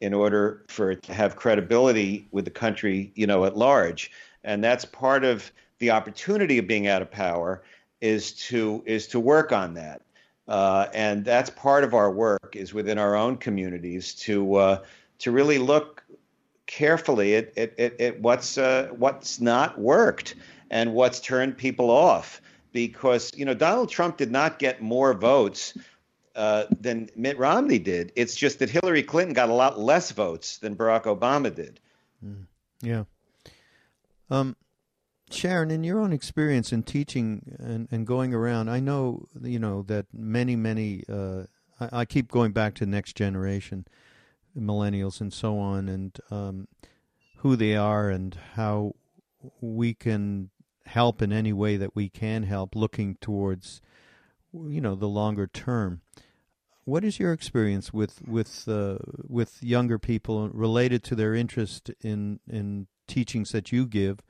[0.00, 4.10] in order for it to have credibility with the country, you know, at large,
[4.44, 7.62] and that's part of the opportunity of being out of power
[8.00, 10.02] is to is to work on that
[10.48, 14.82] uh, and that's part of our work is within our own communities to uh,
[15.18, 16.02] to really look
[16.66, 20.34] carefully at, at, at, at what's uh, what's not worked
[20.70, 22.40] and what's turned people off.
[22.86, 25.74] Because you know Donald Trump did not get more votes
[26.36, 28.12] uh, than Mitt Romney did.
[28.14, 31.80] It's just that Hillary Clinton got a lot less votes than Barack Obama did.
[32.24, 32.46] Mm.
[32.80, 33.04] Yeah.
[34.30, 34.56] Um,
[35.30, 39.82] Sharon, in your own experience in teaching and, and going around, I know you know
[39.88, 41.02] that many, many.
[41.08, 41.44] Uh,
[41.80, 43.86] I, I, keep going back to next generation,
[44.56, 46.68] millennials, and so on, and um,
[47.38, 48.94] who they are and how
[49.60, 50.50] we can
[50.88, 53.80] help in any way that we can help, looking towards,
[54.52, 56.00] you know, the longer term.
[56.84, 62.40] What is your experience with with uh, with younger people related to their interest in
[62.50, 64.22] in teachings that you give?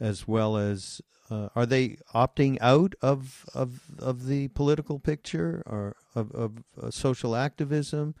[0.00, 1.00] as well as
[1.30, 6.90] uh, are they opting out of of of the political picture or of of uh,
[6.90, 8.14] social activism?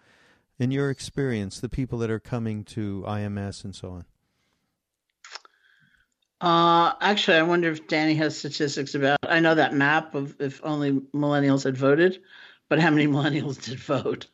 [0.58, 4.04] In your experience, the people that are coming to IMS and so on.
[6.40, 9.18] Uh, actually, I wonder if Danny has statistics about.
[9.22, 12.20] I know that map of if only millennials had voted,
[12.68, 14.26] but how many millennials did vote,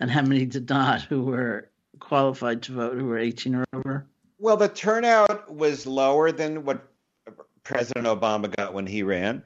[0.00, 4.06] and how many did not, who were qualified to vote, who were 18 or over?
[4.38, 6.88] Well, the turnout was lower than what
[7.62, 9.42] President Obama got when he ran.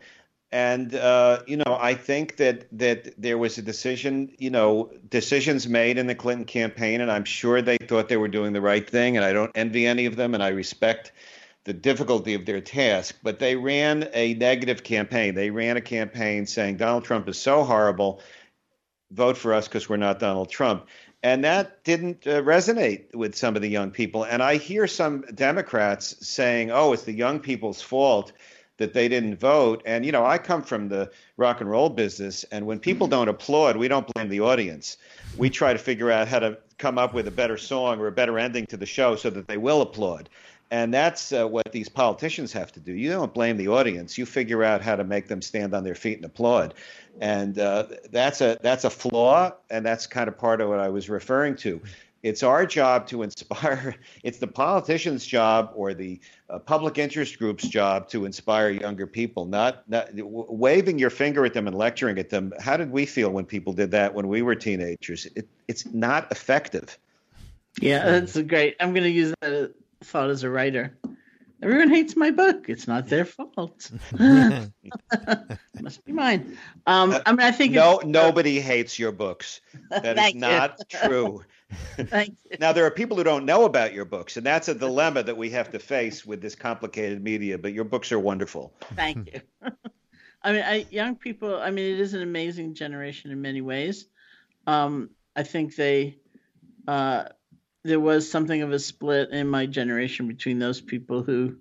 [0.52, 5.66] And uh, you know, I think that that there was a decision, you know, decisions
[5.66, 8.88] made in the Clinton campaign, and I'm sure they thought they were doing the right
[8.88, 11.10] thing, and I don't envy any of them, and I respect
[11.64, 13.16] the difficulty of their task.
[13.22, 15.34] But they ran a negative campaign.
[15.34, 18.20] They ran a campaign saying Donald Trump is so horrible,
[19.10, 20.86] vote for us because we're not Donald Trump.
[21.22, 24.24] And that didn't uh, resonate with some of the young people.
[24.24, 28.32] And I hear some Democrats saying, oh, it's the young people's fault
[28.76, 29.82] that they didn't vote.
[29.86, 33.28] And, you know, I come from the rock and roll business, and when people don't
[33.28, 34.96] applaud, we don't blame the audience.
[35.38, 38.12] We try to figure out how to come up with a better song or a
[38.12, 40.28] better ending to the show so that they will applaud.
[40.74, 42.92] And that's uh, what these politicians have to do.
[42.92, 44.18] You don't blame the audience.
[44.18, 46.74] You figure out how to make them stand on their feet and applaud.
[47.20, 50.88] And uh, that's a that's a flaw, and that's kind of part of what I
[50.88, 51.80] was referring to.
[52.24, 53.94] It's our job to inspire.
[54.24, 56.18] It's the politician's job or the
[56.50, 61.44] uh, public interest group's job to inspire younger people, not, not w- waving your finger
[61.44, 62.52] at them and lecturing at them.
[62.58, 65.28] How did we feel when people did that when we were teenagers?
[65.36, 66.98] It, it's not effective.
[67.80, 68.76] Yeah, that's great.
[68.80, 69.72] I'm going to use that
[70.04, 70.96] thought as a writer.
[71.62, 72.68] Everyone hates my book.
[72.68, 73.90] It's not their fault.
[75.80, 76.58] Must be mine.
[76.86, 79.60] Um, I mean, I think no, nobody hates your books.
[79.90, 81.42] That is not true.
[82.60, 85.36] now there are people who don't know about your books, and that's a dilemma that
[85.36, 87.56] we have to face with this complicated media.
[87.56, 88.74] But your books are wonderful.
[88.94, 89.40] Thank you.
[90.42, 91.56] I mean, I, young people.
[91.56, 94.06] I mean, it is an amazing generation in many ways.
[94.66, 96.18] Um, I think they.
[96.86, 97.24] Uh,
[97.84, 101.56] there was something of a split in my generation between those people who,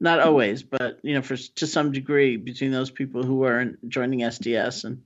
[0.00, 4.20] not always, but you know, for to some degree, between those people who were joining
[4.20, 5.02] SDS and,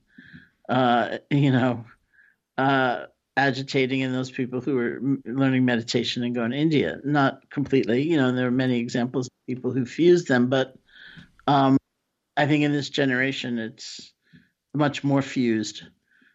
[0.69, 1.85] uh, you know,
[2.57, 3.05] uh,
[3.35, 6.99] agitating and those people who were learning meditation and going to India.
[7.03, 10.75] Not completely, you know, there are many examples of people who fused them, but
[11.47, 11.77] um,
[12.37, 14.13] I think in this generation it's
[14.73, 15.83] much more fused.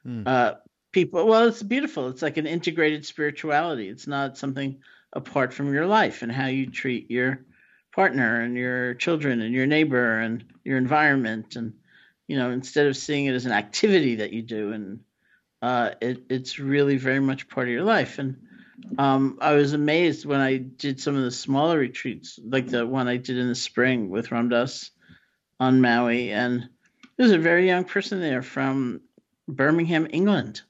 [0.07, 0.26] Mm.
[0.26, 0.55] Uh,
[0.95, 2.09] people, well, it's beautiful.
[2.09, 3.88] It's like an integrated spirituality.
[3.88, 4.78] It's not something
[5.12, 7.45] apart from your life and how you treat your
[7.95, 11.74] partner and your children and your neighbor and your environment and
[12.26, 14.99] you know instead of seeing it as an activity that you do and
[15.64, 18.18] uh, it, it's really very much part of your life.
[18.18, 18.36] And
[18.99, 23.09] um, I was amazed when I did some of the smaller retreats, like the one
[23.09, 24.90] I did in the spring with Ram Dass
[25.59, 26.32] on Maui.
[26.32, 26.68] And
[27.16, 29.01] there's a very young person there from
[29.49, 30.61] Birmingham, England.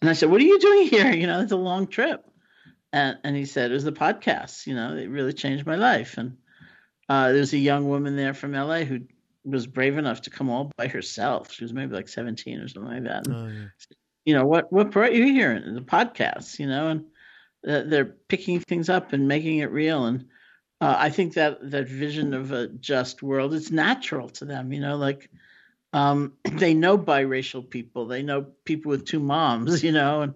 [0.00, 1.12] And I said, What are you doing here?
[1.12, 2.28] You know, it's a long trip.
[2.92, 4.66] And, and he said, It was the podcast.
[4.66, 6.18] You know, it really changed my life.
[6.18, 6.36] And
[7.08, 9.00] uh, there's a young woman there from LA who
[9.44, 11.52] was brave enough to come all by herself.
[11.52, 13.26] She was maybe like 17 or something like that.
[13.28, 13.66] Oh, yeah.
[14.24, 15.60] You know, what, what brought you here?
[15.60, 17.04] The podcast, you know, and
[17.68, 20.06] uh, they're picking things up and making it real.
[20.06, 20.26] And
[20.80, 24.80] uh, I think that that vision of a just world is natural to them, you
[24.80, 25.30] know, like
[25.94, 30.34] um, they know biracial people, they know people with two moms, you know, and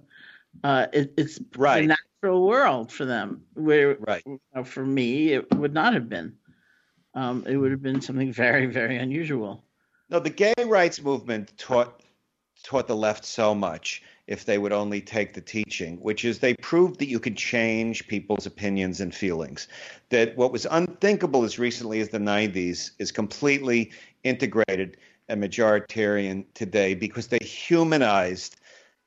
[0.64, 1.84] uh, it, it's right.
[1.84, 1.86] a
[2.22, 3.42] natural world for them.
[3.54, 4.22] Where right.
[4.24, 6.34] You know, for me, it would not have been
[7.14, 9.64] um, it would have been something very, very unusual.
[10.08, 12.02] No, the gay rights movement taught
[12.64, 16.54] taught the left so much if they would only take the teaching, which is they
[16.54, 19.68] proved that you could change people's opinions and feelings.
[20.10, 23.90] That what was unthinkable as recently as the 90s is completely
[24.24, 24.96] integrated
[25.28, 28.56] and majoritarian today because they humanized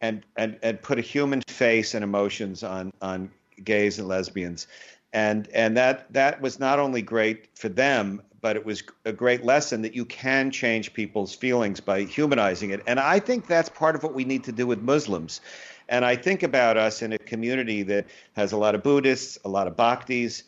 [0.02, 3.32] and, and, and put a human face and emotions on, on
[3.64, 4.68] gays and lesbians.
[5.14, 9.44] And and that that was not only great for them but it was a great
[9.44, 12.82] lesson that you can change people's feelings by humanizing it.
[12.88, 15.42] And i think that's part of what we need to do with muslims.
[15.90, 19.50] And i think about us in a community that has a lot of buddhists a
[19.50, 20.44] lot of bhaktis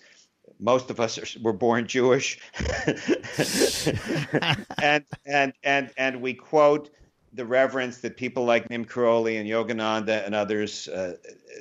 [0.64, 2.39] most of us are, were born Jewish,
[4.82, 6.89] and and and and we quote
[7.34, 11.16] the reverence that people like Neem Karoli and Yogananda and others uh,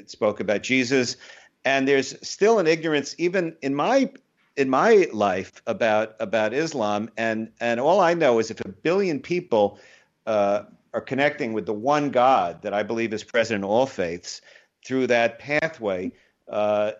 [0.06, 1.16] spoke about Jesus.
[1.64, 4.10] And there's still an ignorance even in my
[4.56, 9.20] in my life about about Islam, and and all I know is if a billion
[9.20, 9.78] people
[10.26, 10.62] uh,
[10.94, 14.42] are connecting with the one God that I believe is present in all faiths
[14.84, 16.12] through that pathway,
[16.48, 16.92] uh,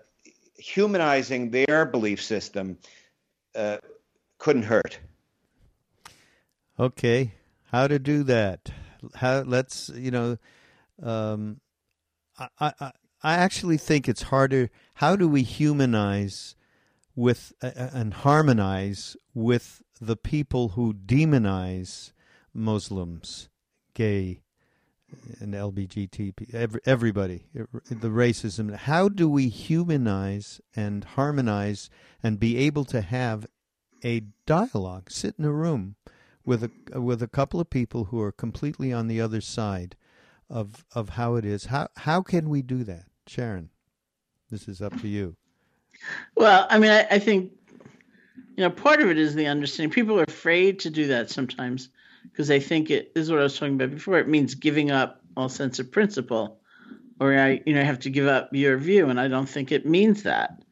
[0.62, 2.78] humanizing their belief system
[3.54, 3.78] uh,
[4.38, 4.98] couldn't hurt.
[6.78, 7.34] Okay,
[7.70, 8.70] how to do that?
[9.16, 10.38] How let's you know.
[11.02, 11.60] Um,
[12.38, 12.92] I, I
[13.22, 14.70] I actually think it's harder.
[14.94, 16.54] How do we humanize
[17.14, 22.12] with uh, and harmonize with the people who demonize
[22.54, 23.48] Muslims,
[23.94, 24.42] gay,
[25.40, 28.74] and LBGT, every, everybody, the racism?
[28.74, 31.90] How do we humanize and harmonize
[32.22, 33.46] and be able to have
[34.04, 35.96] a dialogue, sit in a room
[36.44, 39.96] with a with a couple of people who are completely on the other side
[40.50, 41.66] of of how it is.
[41.66, 43.70] How how can we do that, Sharon?
[44.50, 45.36] This is up to you.
[46.36, 47.52] Well, I mean, I, I think
[48.56, 49.92] you know part of it is the understanding.
[49.92, 51.88] People are afraid to do that sometimes
[52.31, 54.18] because I think it is what I was talking about before.
[54.18, 56.61] It means giving up all sense of principle,
[57.20, 59.87] or I you know have to give up your view, and I don't think it
[59.87, 60.62] means that.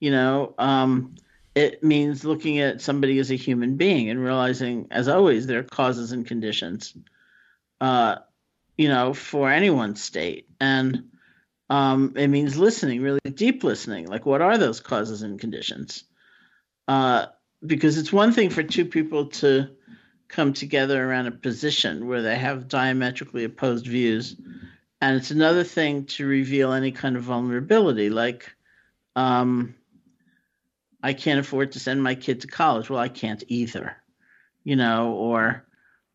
[0.00, 1.14] You know, um,
[1.54, 5.64] it means looking at somebody as a human being and realizing, as always, there are
[5.64, 6.94] causes and conditions.
[7.80, 8.16] Uh,
[8.76, 11.04] you know, for anyone's state, and
[11.70, 14.06] um, it means listening, really deep listening.
[14.06, 16.04] Like, what are those causes and conditions?
[16.86, 17.26] Uh,
[17.64, 19.70] because it's one thing for two people to
[20.28, 24.36] come together around a position where they have diametrically opposed views.
[25.00, 28.54] And it's another thing to reveal any kind of vulnerability, like,
[29.14, 29.74] um,
[31.02, 32.90] I can't afford to send my kid to college.
[32.90, 33.96] Well, I can't either,
[34.64, 35.64] you know, or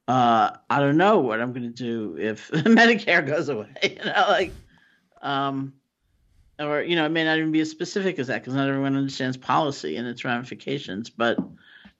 [0.08, 4.26] uh, I don't know what I'm going to do if Medicare goes away, you know,
[4.28, 4.52] like,
[5.22, 5.74] um,
[6.60, 8.98] or, you know, it may not even be as specific as that because not everyone
[8.98, 11.10] understands policy and its ramifications.
[11.10, 11.40] But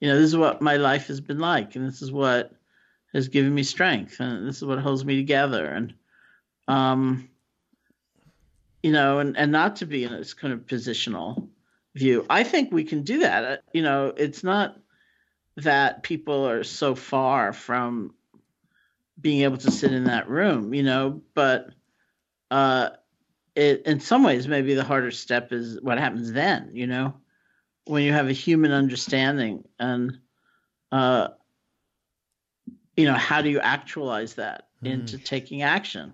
[0.02, 2.52] you know, this is what my life has been like, and this is what
[3.14, 5.94] has given me strength, and this is what holds me together, and
[6.68, 7.30] um,
[8.82, 11.48] you know, and and not to be in this kind of positional
[11.94, 12.26] view.
[12.30, 13.44] I think we can do that.
[13.44, 14.76] Uh, you know, it's not
[15.58, 18.16] that people are so far from
[19.20, 21.70] being able to sit in that room, you know, but
[22.50, 22.90] uh,
[23.56, 27.14] it in some ways maybe the harder step is what happens then, you know
[27.86, 30.20] when you have a human understanding and
[30.92, 31.30] uh,
[32.96, 34.92] you know how do you actualize that mm.
[34.92, 36.14] into taking action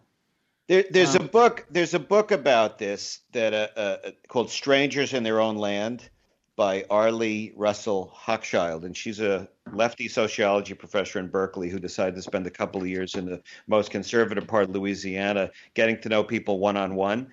[0.68, 5.13] there, there's um, a book there's a book about this that uh, uh, called strangers
[5.13, 6.09] in their own land
[6.58, 12.22] by Arlie Russell Hochschild, and she's a lefty sociology professor in Berkeley who decided to
[12.24, 16.24] spend a couple of years in the most conservative part of Louisiana, getting to know
[16.24, 17.28] people one on one.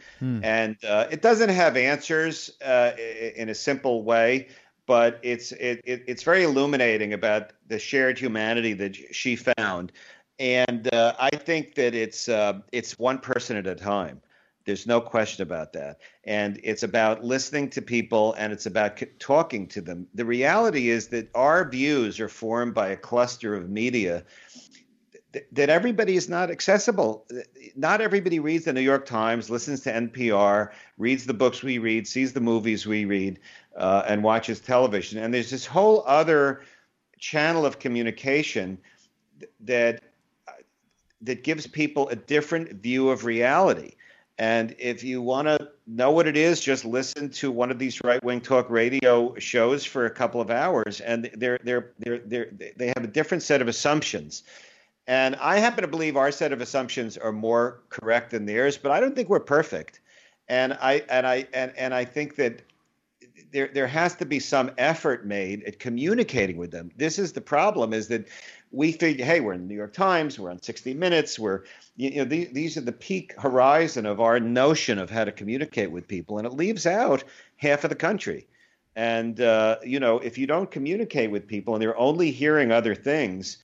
[0.45, 2.93] And uh, it doesn't have answers uh,
[3.35, 4.49] in a simple way,
[4.87, 9.91] but it's it, it, it's very illuminating about the shared humanity that she found.
[10.39, 14.21] And uh, I think that it's uh, it's one person at a time.
[14.65, 15.99] There's no question about that.
[16.25, 20.07] And it's about listening to people and it's about talking to them.
[20.15, 24.25] The reality is that our views are formed by a cluster of media
[25.53, 27.27] that everybody is not accessible.
[27.77, 32.07] Not everybody reads the New York Times, listens to NPR, reads the books we read,
[32.07, 33.41] sees the movies we read,
[33.77, 35.19] uh, and watches television.
[35.19, 36.63] And there's this whole other
[37.19, 38.79] channel of communication
[39.61, 40.03] that
[41.23, 43.93] that gives people a different view of reality.
[44.39, 48.03] And if you want to know what it is, just listen to one of these
[48.03, 52.89] right-wing talk radio shows for a couple of hours, and they're they're they're they're they
[52.89, 54.43] have a different set of assumptions.
[55.07, 58.91] And I happen to believe our set of assumptions are more correct than theirs, but
[58.91, 60.01] I don't think we're perfect.
[60.49, 62.63] And I and I and and I think that
[63.53, 66.91] there there has to be some effort made at communicating with them.
[66.97, 68.27] This is the problem: is that
[68.75, 71.63] we think, hey, we're in the New York Times, we're on 60 Minutes, we're
[71.97, 75.91] you know these, these are the peak horizon of our notion of how to communicate
[75.91, 77.23] with people, and it leaves out
[77.57, 78.47] half of the country.
[78.97, 82.95] And uh, you know, if you don't communicate with people and they're only hearing other
[82.95, 83.59] things,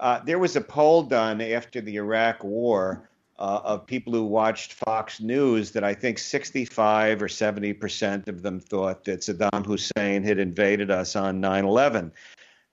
[0.00, 4.74] uh, there was a poll done after the Iraq War uh, of people who watched
[4.74, 10.22] Fox News that I think 65 or 70 percent of them thought that Saddam Hussein
[10.22, 12.12] had invaded us on 9 11.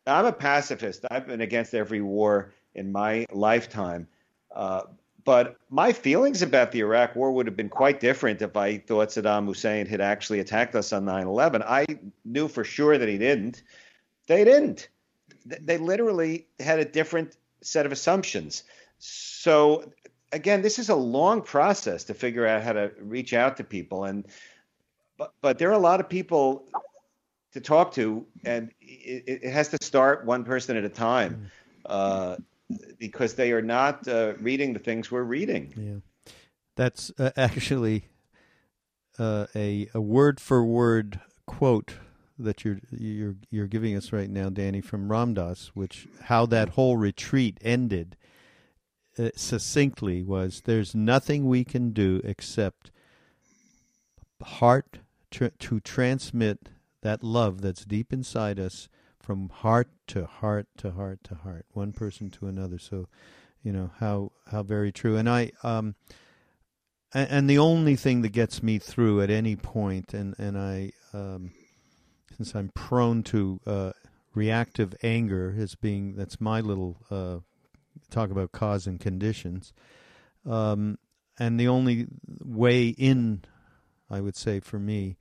[0.08, 1.06] I'm a pacifist.
[1.10, 4.08] I've been against every war in my lifetime.
[4.54, 4.84] Uh,
[5.24, 9.10] but my feelings about the Iraq War would have been quite different if I thought
[9.10, 11.62] Saddam Hussein had actually attacked us on 9 11.
[11.64, 11.86] I
[12.26, 13.62] knew for sure that he didn't.
[14.28, 14.90] They didn't.
[15.46, 18.64] They literally had a different set of assumptions.
[18.98, 19.92] So,
[20.32, 24.06] again, this is a long process to figure out how to reach out to people.
[24.06, 24.26] And
[25.18, 26.66] but, but there are a lot of people
[27.54, 31.52] to talk to, and it, it has to start one person at a time
[31.86, 32.38] uh,
[32.98, 35.74] because they are not uh, reading the things we're reading.
[35.76, 36.34] Yeah,
[36.76, 38.06] that's uh, actually
[39.20, 41.96] uh, a a word for word quote
[42.40, 46.70] that you're you're you're giving us right now, Danny, from Ram Dass, which how that
[46.70, 48.16] whole retreat ended
[49.20, 52.92] uh, succinctly was: "There's nothing we can do except
[54.42, 55.00] heart
[55.30, 56.70] tr- to transmit
[57.02, 58.90] that love that's deep inside us
[59.20, 62.80] from heart to heart to heart to heart, one person to another.
[62.80, 63.08] So,
[63.64, 65.18] you know how how very true.
[65.18, 65.96] And I um,
[67.14, 71.52] and, the only thing that gets me through at any point, and and I um,
[72.38, 73.92] since I'm prone to uh,
[74.34, 77.40] reactive anger as being that's my little uh,
[78.10, 79.74] talk about cause and conditions.
[80.46, 80.98] Um,
[81.38, 82.08] and the only
[82.44, 83.44] way in,
[84.10, 85.18] I would say for me,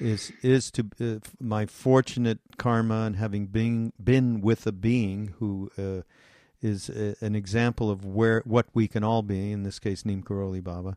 [0.00, 5.70] is is to uh, my fortunate karma and having been been with a being who
[5.78, 6.02] uh,
[6.62, 9.52] is a, an example of where what we can all be.
[9.52, 10.96] In this case, Neem Karoli Baba,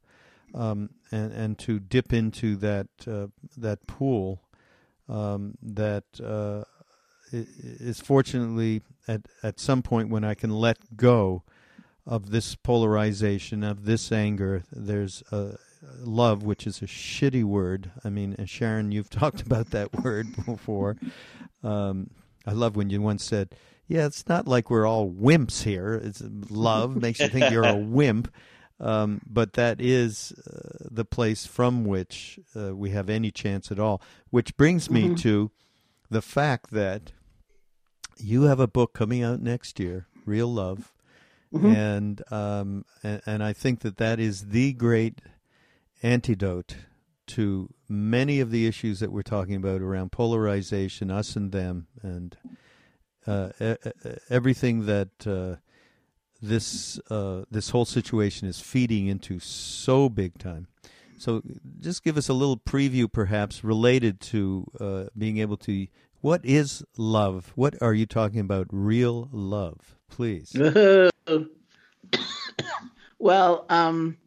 [0.53, 3.27] um, and and to dip into that uh,
[3.57, 4.41] that pool
[5.09, 6.63] um, that uh,
[7.31, 11.43] is fortunately at at some point when I can let go
[12.05, 14.63] of this polarization of this anger.
[14.71, 15.57] There's a
[15.99, 17.91] love, which is a shitty word.
[18.03, 20.97] I mean, Sharon, you've talked about that word before.
[21.63, 22.09] Um,
[22.45, 23.55] I love when you once said,
[23.87, 25.93] "Yeah, it's not like we're all wimps here.
[25.93, 28.33] It's love makes you think you're a wimp."
[28.79, 33.79] Um, but that is uh, the place from which uh, we have any chance at
[33.79, 34.01] all.
[34.29, 35.15] Which brings me mm-hmm.
[35.15, 35.51] to
[36.09, 37.13] the fact that
[38.17, 40.93] you have a book coming out next year, Real Love,
[41.53, 41.67] mm-hmm.
[41.67, 45.21] and, um, and and I think that that is the great
[46.03, 46.75] antidote
[47.25, 52.37] to many of the issues that we're talking about around polarization, us and them, and
[53.25, 53.49] uh,
[54.29, 55.55] everything that uh,
[56.41, 60.67] this uh, this whole situation is feeding into so big time.
[61.17, 61.41] So,
[61.79, 65.87] just give us a little preview, perhaps related to uh, being able to.
[66.19, 67.51] What is love?
[67.55, 68.67] What are you talking about?
[68.71, 70.53] Real love, please.
[73.19, 74.17] well, um,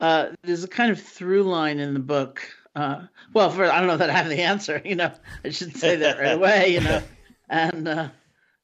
[0.00, 2.42] uh, there's a kind of through line in the book.
[2.74, 3.02] Uh,
[3.34, 4.80] well, for I don't know that I have the answer.
[4.84, 5.12] You know,
[5.44, 6.74] I should say that right away.
[6.74, 7.02] You know,
[7.48, 8.08] and uh,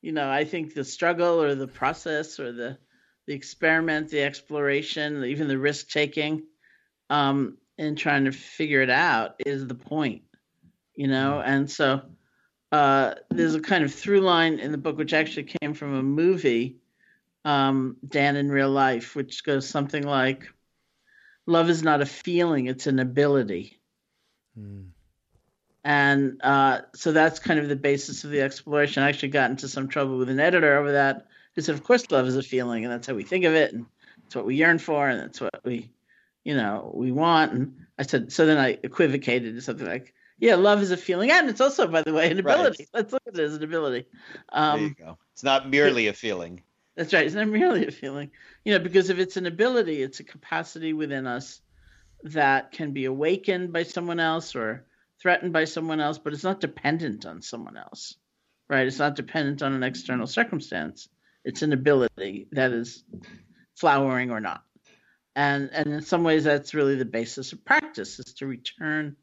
[0.01, 2.79] you know, I think the struggle or the process or the
[3.27, 6.45] the experiment, the exploration, even the risk taking,
[7.11, 10.23] um, in trying to figure it out is the point.
[10.95, 11.47] You know, mm.
[11.47, 12.03] and so
[12.73, 16.03] uh, there's a kind of through line in the book, which actually came from a
[16.03, 16.77] movie,
[17.45, 20.49] um, Dan in Real Life, which goes something like
[21.47, 23.79] love is not a feeling, it's an ability.
[24.59, 24.89] Mm.
[25.85, 29.05] And uh, so that's kind of the basis of the exploration.
[29.05, 31.29] I actually got into some trouble with an editor over that.
[31.55, 33.73] He said, Of course, love is a feeling, and that's how we think of it,
[33.73, 33.87] and
[34.27, 35.93] it's what we yearn for, and that's what we,
[36.43, 37.53] you know, we want.
[37.53, 41.31] And I said, So then I equivocated to something like, Yeah, love is a feeling,
[41.31, 42.89] and it's also, by the way, an ability.
[42.93, 43.03] Right.
[43.03, 44.07] Let's look at it as an ability.
[44.49, 45.19] Um, there you go.
[45.35, 46.63] It's not merely a feeling.
[46.97, 47.27] That's right.
[47.27, 48.31] It's not merely a feeling.
[48.65, 51.61] You know, because if it's an ability, it's a capacity within us
[52.23, 54.87] that can be awakened by someone else or
[55.21, 58.17] threatened by someone else, but it's not dependent on someone else,
[58.69, 58.87] right?
[58.87, 61.09] It's not dependent on an external circumstance.
[61.45, 63.05] It's an ability that is
[63.75, 64.63] flowering or not.
[65.35, 69.17] And, and in some ways, that's really the basis of practice is to return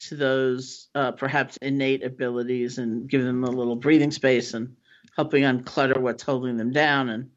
[0.00, 4.76] to those uh, perhaps innate abilities and give them a little breathing space and
[5.16, 7.30] helping unclutter what's holding them down and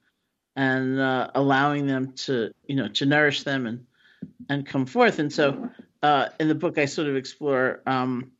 [0.55, 3.85] and uh, allowing them to you know to nourish them and
[4.49, 5.19] and come forth.
[5.19, 5.69] And so
[6.03, 8.31] uh, in the book, I sort of explore um,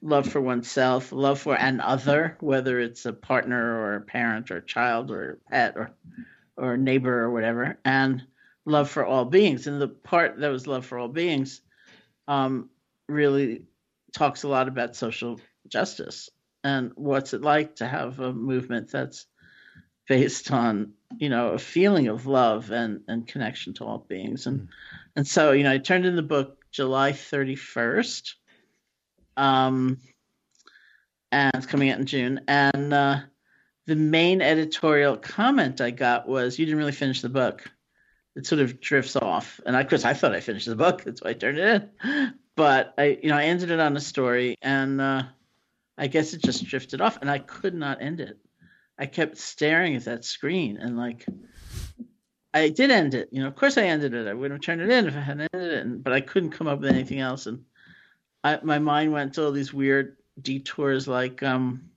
[0.00, 4.56] love for oneself, love for an other, whether it's a partner or a parent or
[4.56, 5.92] a child or a pet or
[6.56, 8.22] or neighbor or whatever, and
[8.64, 9.66] love for all beings.
[9.66, 11.60] And the part that was love for all beings
[12.26, 12.68] um,
[13.08, 13.62] really
[14.12, 16.28] talks a lot about social justice
[16.64, 19.26] and what's it like to have a movement that's
[20.08, 24.46] based on you know a feeling of love and and connection to all beings.
[24.46, 24.68] And mm.
[25.16, 28.34] and so you know i turned in the book july 31st
[29.36, 29.98] um
[31.30, 32.40] and it's coming out in june.
[32.48, 33.20] And uh
[33.86, 37.70] the main editorial comment i got was you didn't really finish the book.
[38.34, 39.60] It sort of drifts off.
[39.66, 41.04] And of course i thought i finished the book.
[41.04, 42.34] That's why i turned it in.
[42.56, 45.22] But i you know i ended it on a story and uh
[45.98, 48.38] i guess it just drifted off and i could not end it
[48.98, 51.26] I kept staring at that screen and like
[52.54, 53.30] I did end it.
[53.32, 54.28] You know, of course I ended it.
[54.28, 56.66] I wouldn't have turned it in if I hadn't ended it, but I couldn't come
[56.66, 57.46] up with anything else.
[57.46, 57.64] And
[58.44, 61.90] I, my mind went to all these weird detours, like um,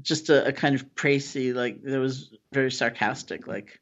[0.00, 3.80] just a, a kind of précis, like that was very sarcastic, like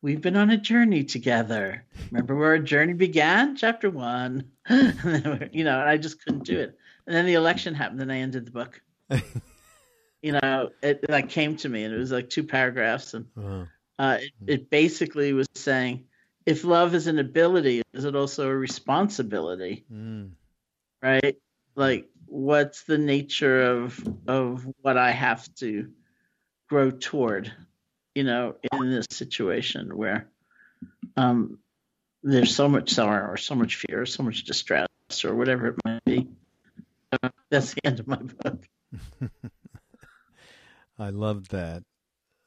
[0.00, 1.84] we've been on a journey together.
[2.10, 3.56] Remember where our journey began?
[3.56, 4.50] Chapter one.
[4.70, 6.78] you know, I just couldn't do it.
[7.06, 8.80] And then the election happened, and I ended the book.
[10.22, 13.64] you know, it like came to me, and it was like two paragraphs, and uh-huh.
[13.98, 16.04] uh, it, it basically was saying,
[16.44, 19.84] if love is an ability, is it also a responsibility?
[19.92, 20.30] Mm.
[21.02, 21.36] Right?
[21.74, 25.90] Like, what's the nature of of what I have to
[26.68, 27.52] grow toward?
[28.14, 30.30] You know, in this situation where
[31.16, 31.58] um,
[32.22, 34.88] there's so much sorrow or so much fear or so much distress
[35.24, 36.28] or whatever it might be.
[37.22, 38.66] Uh, that's the end of my book.
[40.98, 41.84] I love that.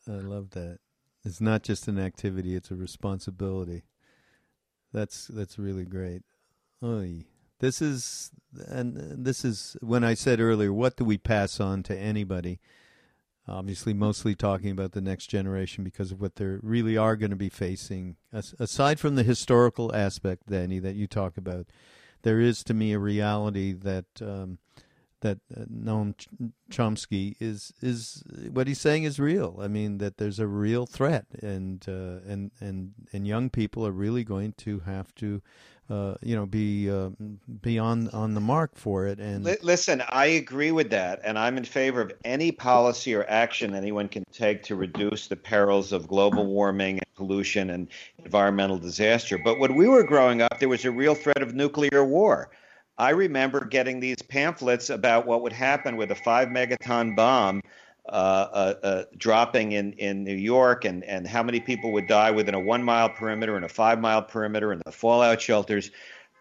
[0.07, 0.79] I love that.
[1.23, 3.83] It's not just an activity; it's a responsibility.
[4.93, 6.23] That's that's really great.
[6.83, 7.25] Oy.
[7.59, 8.31] This is
[8.67, 12.59] and this is when I said earlier, what do we pass on to anybody?
[13.47, 17.35] Obviously, mostly talking about the next generation because of what they really are going to
[17.35, 18.15] be facing.
[18.31, 21.65] Aside from the historical aspect, Danny, that you talk about,
[22.23, 24.59] there is to me a reality that um,
[25.21, 26.15] that uh, Noam
[26.71, 29.59] Chomsky is is what he's saying is real.
[29.61, 33.91] I mean that there's a real threat, and uh, and and and young people are
[33.91, 35.41] really going to have to
[35.89, 37.09] uh, you know, be uh,
[37.61, 39.19] be on on the mark for it.
[39.19, 43.73] And listen, I agree with that, and I'm in favor of any policy or action
[43.73, 47.87] anyone can take to reduce the perils of global warming, and pollution, and
[48.23, 49.37] environmental disaster.
[49.37, 52.51] But when we were growing up, there was a real threat of nuclear war.
[52.99, 57.61] I remember getting these pamphlets about what would happen with a five megaton bomb
[58.07, 62.31] Uh, uh, uh, dropping in, in New York and, and how many people would die
[62.31, 65.91] within a one mile perimeter and a five mile perimeter and the fallout shelters.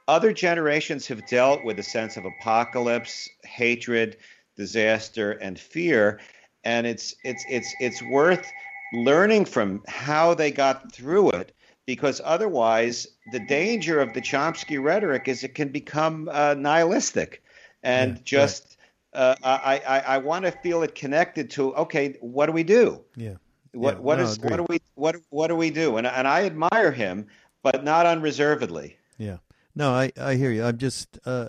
[0.06, 4.16] Other generations have dealt with a sense of apocalypse, hatred,
[4.56, 6.20] disaster, and fear.
[6.64, 8.50] And it's, it's, it's, it's worth
[8.94, 11.54] learning from how they got through it
[11.84, 17.42] because otherwise, the danger of the Chomsky rhetoric is it can become uh, nihilistic
[17.82, 18.77] and yeah, just.
[19.12, 23.04] Uh, I, I, I want to feel it connected to okay, what do we do?
[23.16, 23.36] Yeah.
[23.72, 25.96] What yeah, what no, is, what do we what what do we do?
[25.96, 27.26] And and I admire him,
[27.62, 28.96] but not unreservedly.
[29.16, 29.38] Yeah.
[29.74, 30.64] No, I I hear you.
[30.64, 31.48] I'm just uh,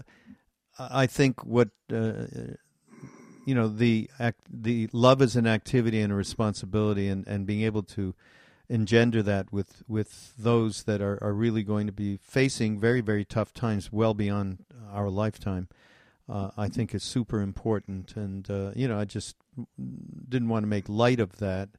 [0.78, 2.26] I think what uh,
[3.46, 7.62] you know the act the love is an activity and a responsibility, and and being
[7.62, 8.14] able to
[8.70, 13.26] engender that with with those that are are really going to be facing very very
[13.26, 15.68] tough times well beyond our lifetime
[16.30, 18.16] uh, I think is super important.
[18.16, 19.36] And uh, you know, I just
[20.30, 21.70] didn't want to make light of that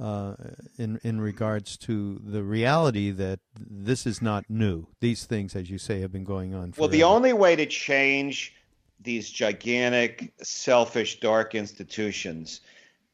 [0.00, 0.34] uh,
[0.78, 4.86] in in regards to the reality that this is not new.
[5.00, 6.72] These things, as you say, have been going on.
[6.72, 6.80] Forever.
[6.80, 8.54] Well, the only way to change
[9.00, 12.60] these gigantic, selfish, dark institutions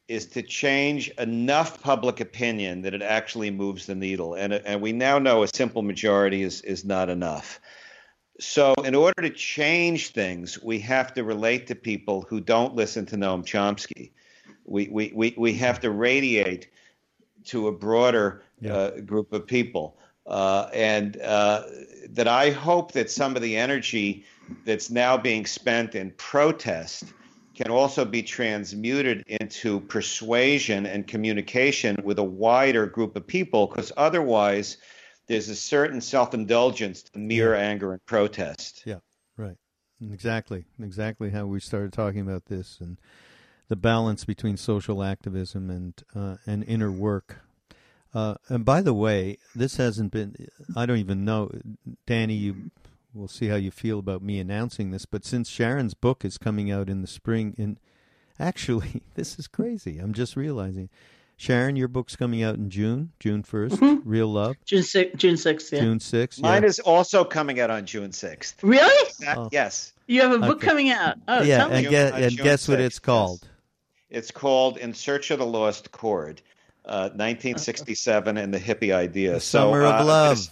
[0.07, 4.33] is to change enough public opinion that it actually moves the needle.
[4.33, 7.59] And, and we now know a simple majority is, is not enough.
[8.39, 13.05] So, in order to change things, we have to relate to people who don't listen
[13.07, 14.11] to Noam Chomsky.
[14.65, 16.69] We, we, we, we have to radiate
[17.45, 18.73] to a broader yeah.
[18.73, 19.97] uh, group of people.
[20.25, 21.63] Uh, and uh,
[22.09, 24.25] that I hope that some of the energy
[24.63, 27.05] that's now being spent in protest
[27.55, 33.91] can also be transmuted into persuasion and communication with a wider group of people, because
[33.97, 34.77] otherwise,
[35.29, 37.61] there's a certain self-indulgence to mere yeah.
[37.61, 38.81] anger and protest.
[38.85, 38.99] Yeah,
[39.37, 39.55] right.
[40.01, 42.97] Exactly, exactly how we started talking about this and
[43.67, 47.41] the balance between social activism and uh, and inner work.
[48.13, 50.47] Uh, and by the way, this hasn't been.
[50.75, 51.51] I don't even know,
[52.07, 52.33] Danny.
[52.33, 52.71] You
[53.13, 55.05] we'll see how you feel about me announcing this.
[55.05, 57.77] But since Sharon's book is coming out in the spring, in
[58.39, 59.99] actually, this is crazy.
[59.99, 60.89] I'm just realizing
[61.39, 64.09] Sharon, your book's coming out in June, June 1st, mm-hmm.
[64.09, 64.57] Real Love.
[64.65, 65.79] June 6th, June 6th, yeah.
[65.79, 66.41] June 6th.
[66.41, 68.55] Mine is also coming out on June 6th.
[68.61, 69.09] Really?
[69.25, 69.47] oh.
[69.49, 69.93] Yes.
[70.05, 70.67] You have a book okay.
[70.67, 71.15] coming out.
[71.29, 73.47] Oh, yeah, and, get, and guess 6th, what it's called?
[74.09, 76.41] It's called In Search of the Lost Chord,
[76.83, 79.35] uh, 1967 and the hippie idea.
[79.35, 80.37] The so, Summer of uh, Love.
[80.37, 80.51] This,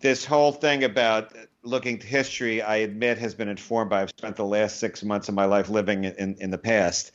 [0.00, 4.36] this whole thing about looking to history, I admit, has been informed by I've spent
[4.36, 7.12] the last six months of my life living in, in the past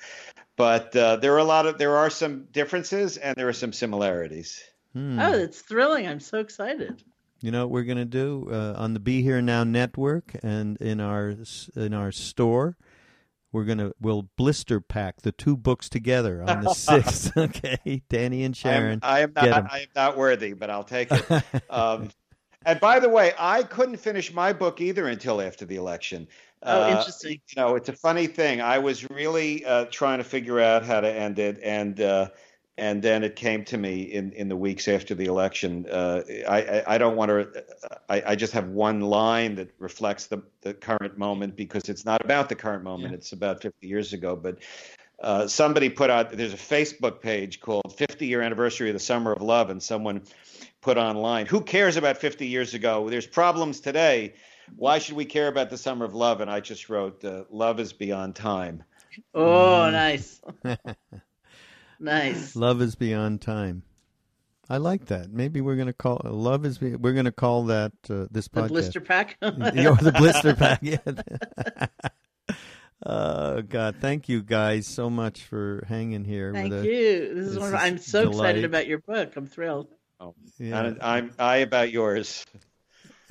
[0.59, 3.71] but uh, there are a lot of there are some differences and there are some
[3.71, 4.61] similarities.
[4.91, 5.17] Hmm.
[5.17, 6.05] Oh, it's thrilling!
[6.05, 7.01] I'm so excited.
[7.39, 10.75] You know what we're going to do uh, on the Be Here Now network and
[10.81, 11.33] in our
[11.77, 12.75] in our store.
[13.53, 17.31] We're gonna we'll blister pack the two books together on the sixth.
[17.37, 18.99] okay, Danny and Sharon.
[19.01, 21.43] I am, I am not I am not worthy, but I'll take it.
[21.69, 22.09] um,
[22.65, 26.27] and by the way, I couldn't finish my book either until after the election.
[26.63, 27.37] Oh, uh, interesting.
[27.37, 28.61] Uh, you know, it's a funny thing.
[28.61, 32.29] I was really uh, trying to figure out how to end it, and uh,
[32.77, 35.85] and then it came to me in, in the weeks after the election.
[35.89, 37.63] Uh, I, I, I don't want to.
[38.09, 42.23] I, I just have one line that reflects the the current moment because it's not
[42.23, 43.11] about the current moment.
[43.11, 43.17] Yeah.
[43.17, 44.57] It's about 50 years ago, but.
[45.21, 49.33] Uh, somebody put out there's a Facebook page called 50 year anniversary of the summer
[49.33, 50.21] of love and someone
[50.79, 54.33] put online who cares about 50 years ago there's problems today
[54.75, 56.41] why should we care about the summer of love?
[56.41, 58.83] And I just wrote, uh, love is beyond time.
[59.33, 59.91] Oh, mm.
[59.91, 60.41] nice.
[61.99, 62.55] nice.
[62.55, 63.83] Love is beyond time.
[64.69, 65.31] I like that.
[65.31, 68.61] Maybe we're going to call love is we're going to call that uh, this the
[68.61, 68.67] podcast.
[68.67, 69.37] blister pack.
[69.41, 70.79] You're the blister pack.
[70.83, 70.97] Yeah.
[73.01, 73.95] Oh God!
[74.01, 76.51] Thank you guys so much for hanging here.
[76.53, 77.33] Thank with you.
[77.33, 77.85] This is this wonderful.
[77.85, 78.33] is I'm so delight.
[78.49, 79.37] excited about your book.
[79.37, 79.87] I'm thrilled.
[80.19, 80.83] Oh, Yeah.
[80.83, 82.45] and I'm I about yours.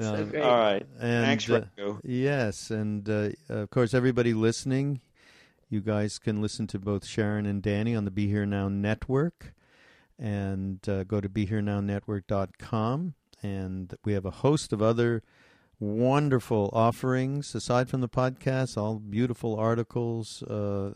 [0.00, 0.42] So Um, great.
[0.42, 0.86] All right.
[1.00, 1.66] and, Thanks, uh,
[2.04, 5.00] Yes, and uh, of course, everybody listening,
[5.68, 9.54] you guys can listen to both Sharon and Danny on the Be Here Now Network,
[10.18, 15.22] and uh, go to BeHereNowNetwork.com, and we have a host of other
[15.80, 18.76] wonderful offerings aside from the podcast.
[18.76, 20.92] All beautiful articles uh,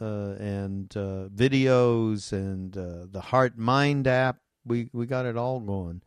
[0.00, 4.38] uh, and uh, videos, and uh, the Heart Mind app.
[4.64, 6.02] We we got it all going.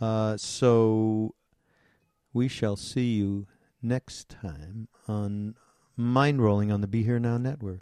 [0.00, 1.34] Uh, so
[2.32, 3.46] we shall see you
[3.82, 5.54] next time on
[5.96, 7.80] Mind Rolling on the Be Here Now Network.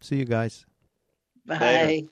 [0.00, 0.66] See you guys.
[1.46, 1.58] Bye.
[1.58, 2.08] Later.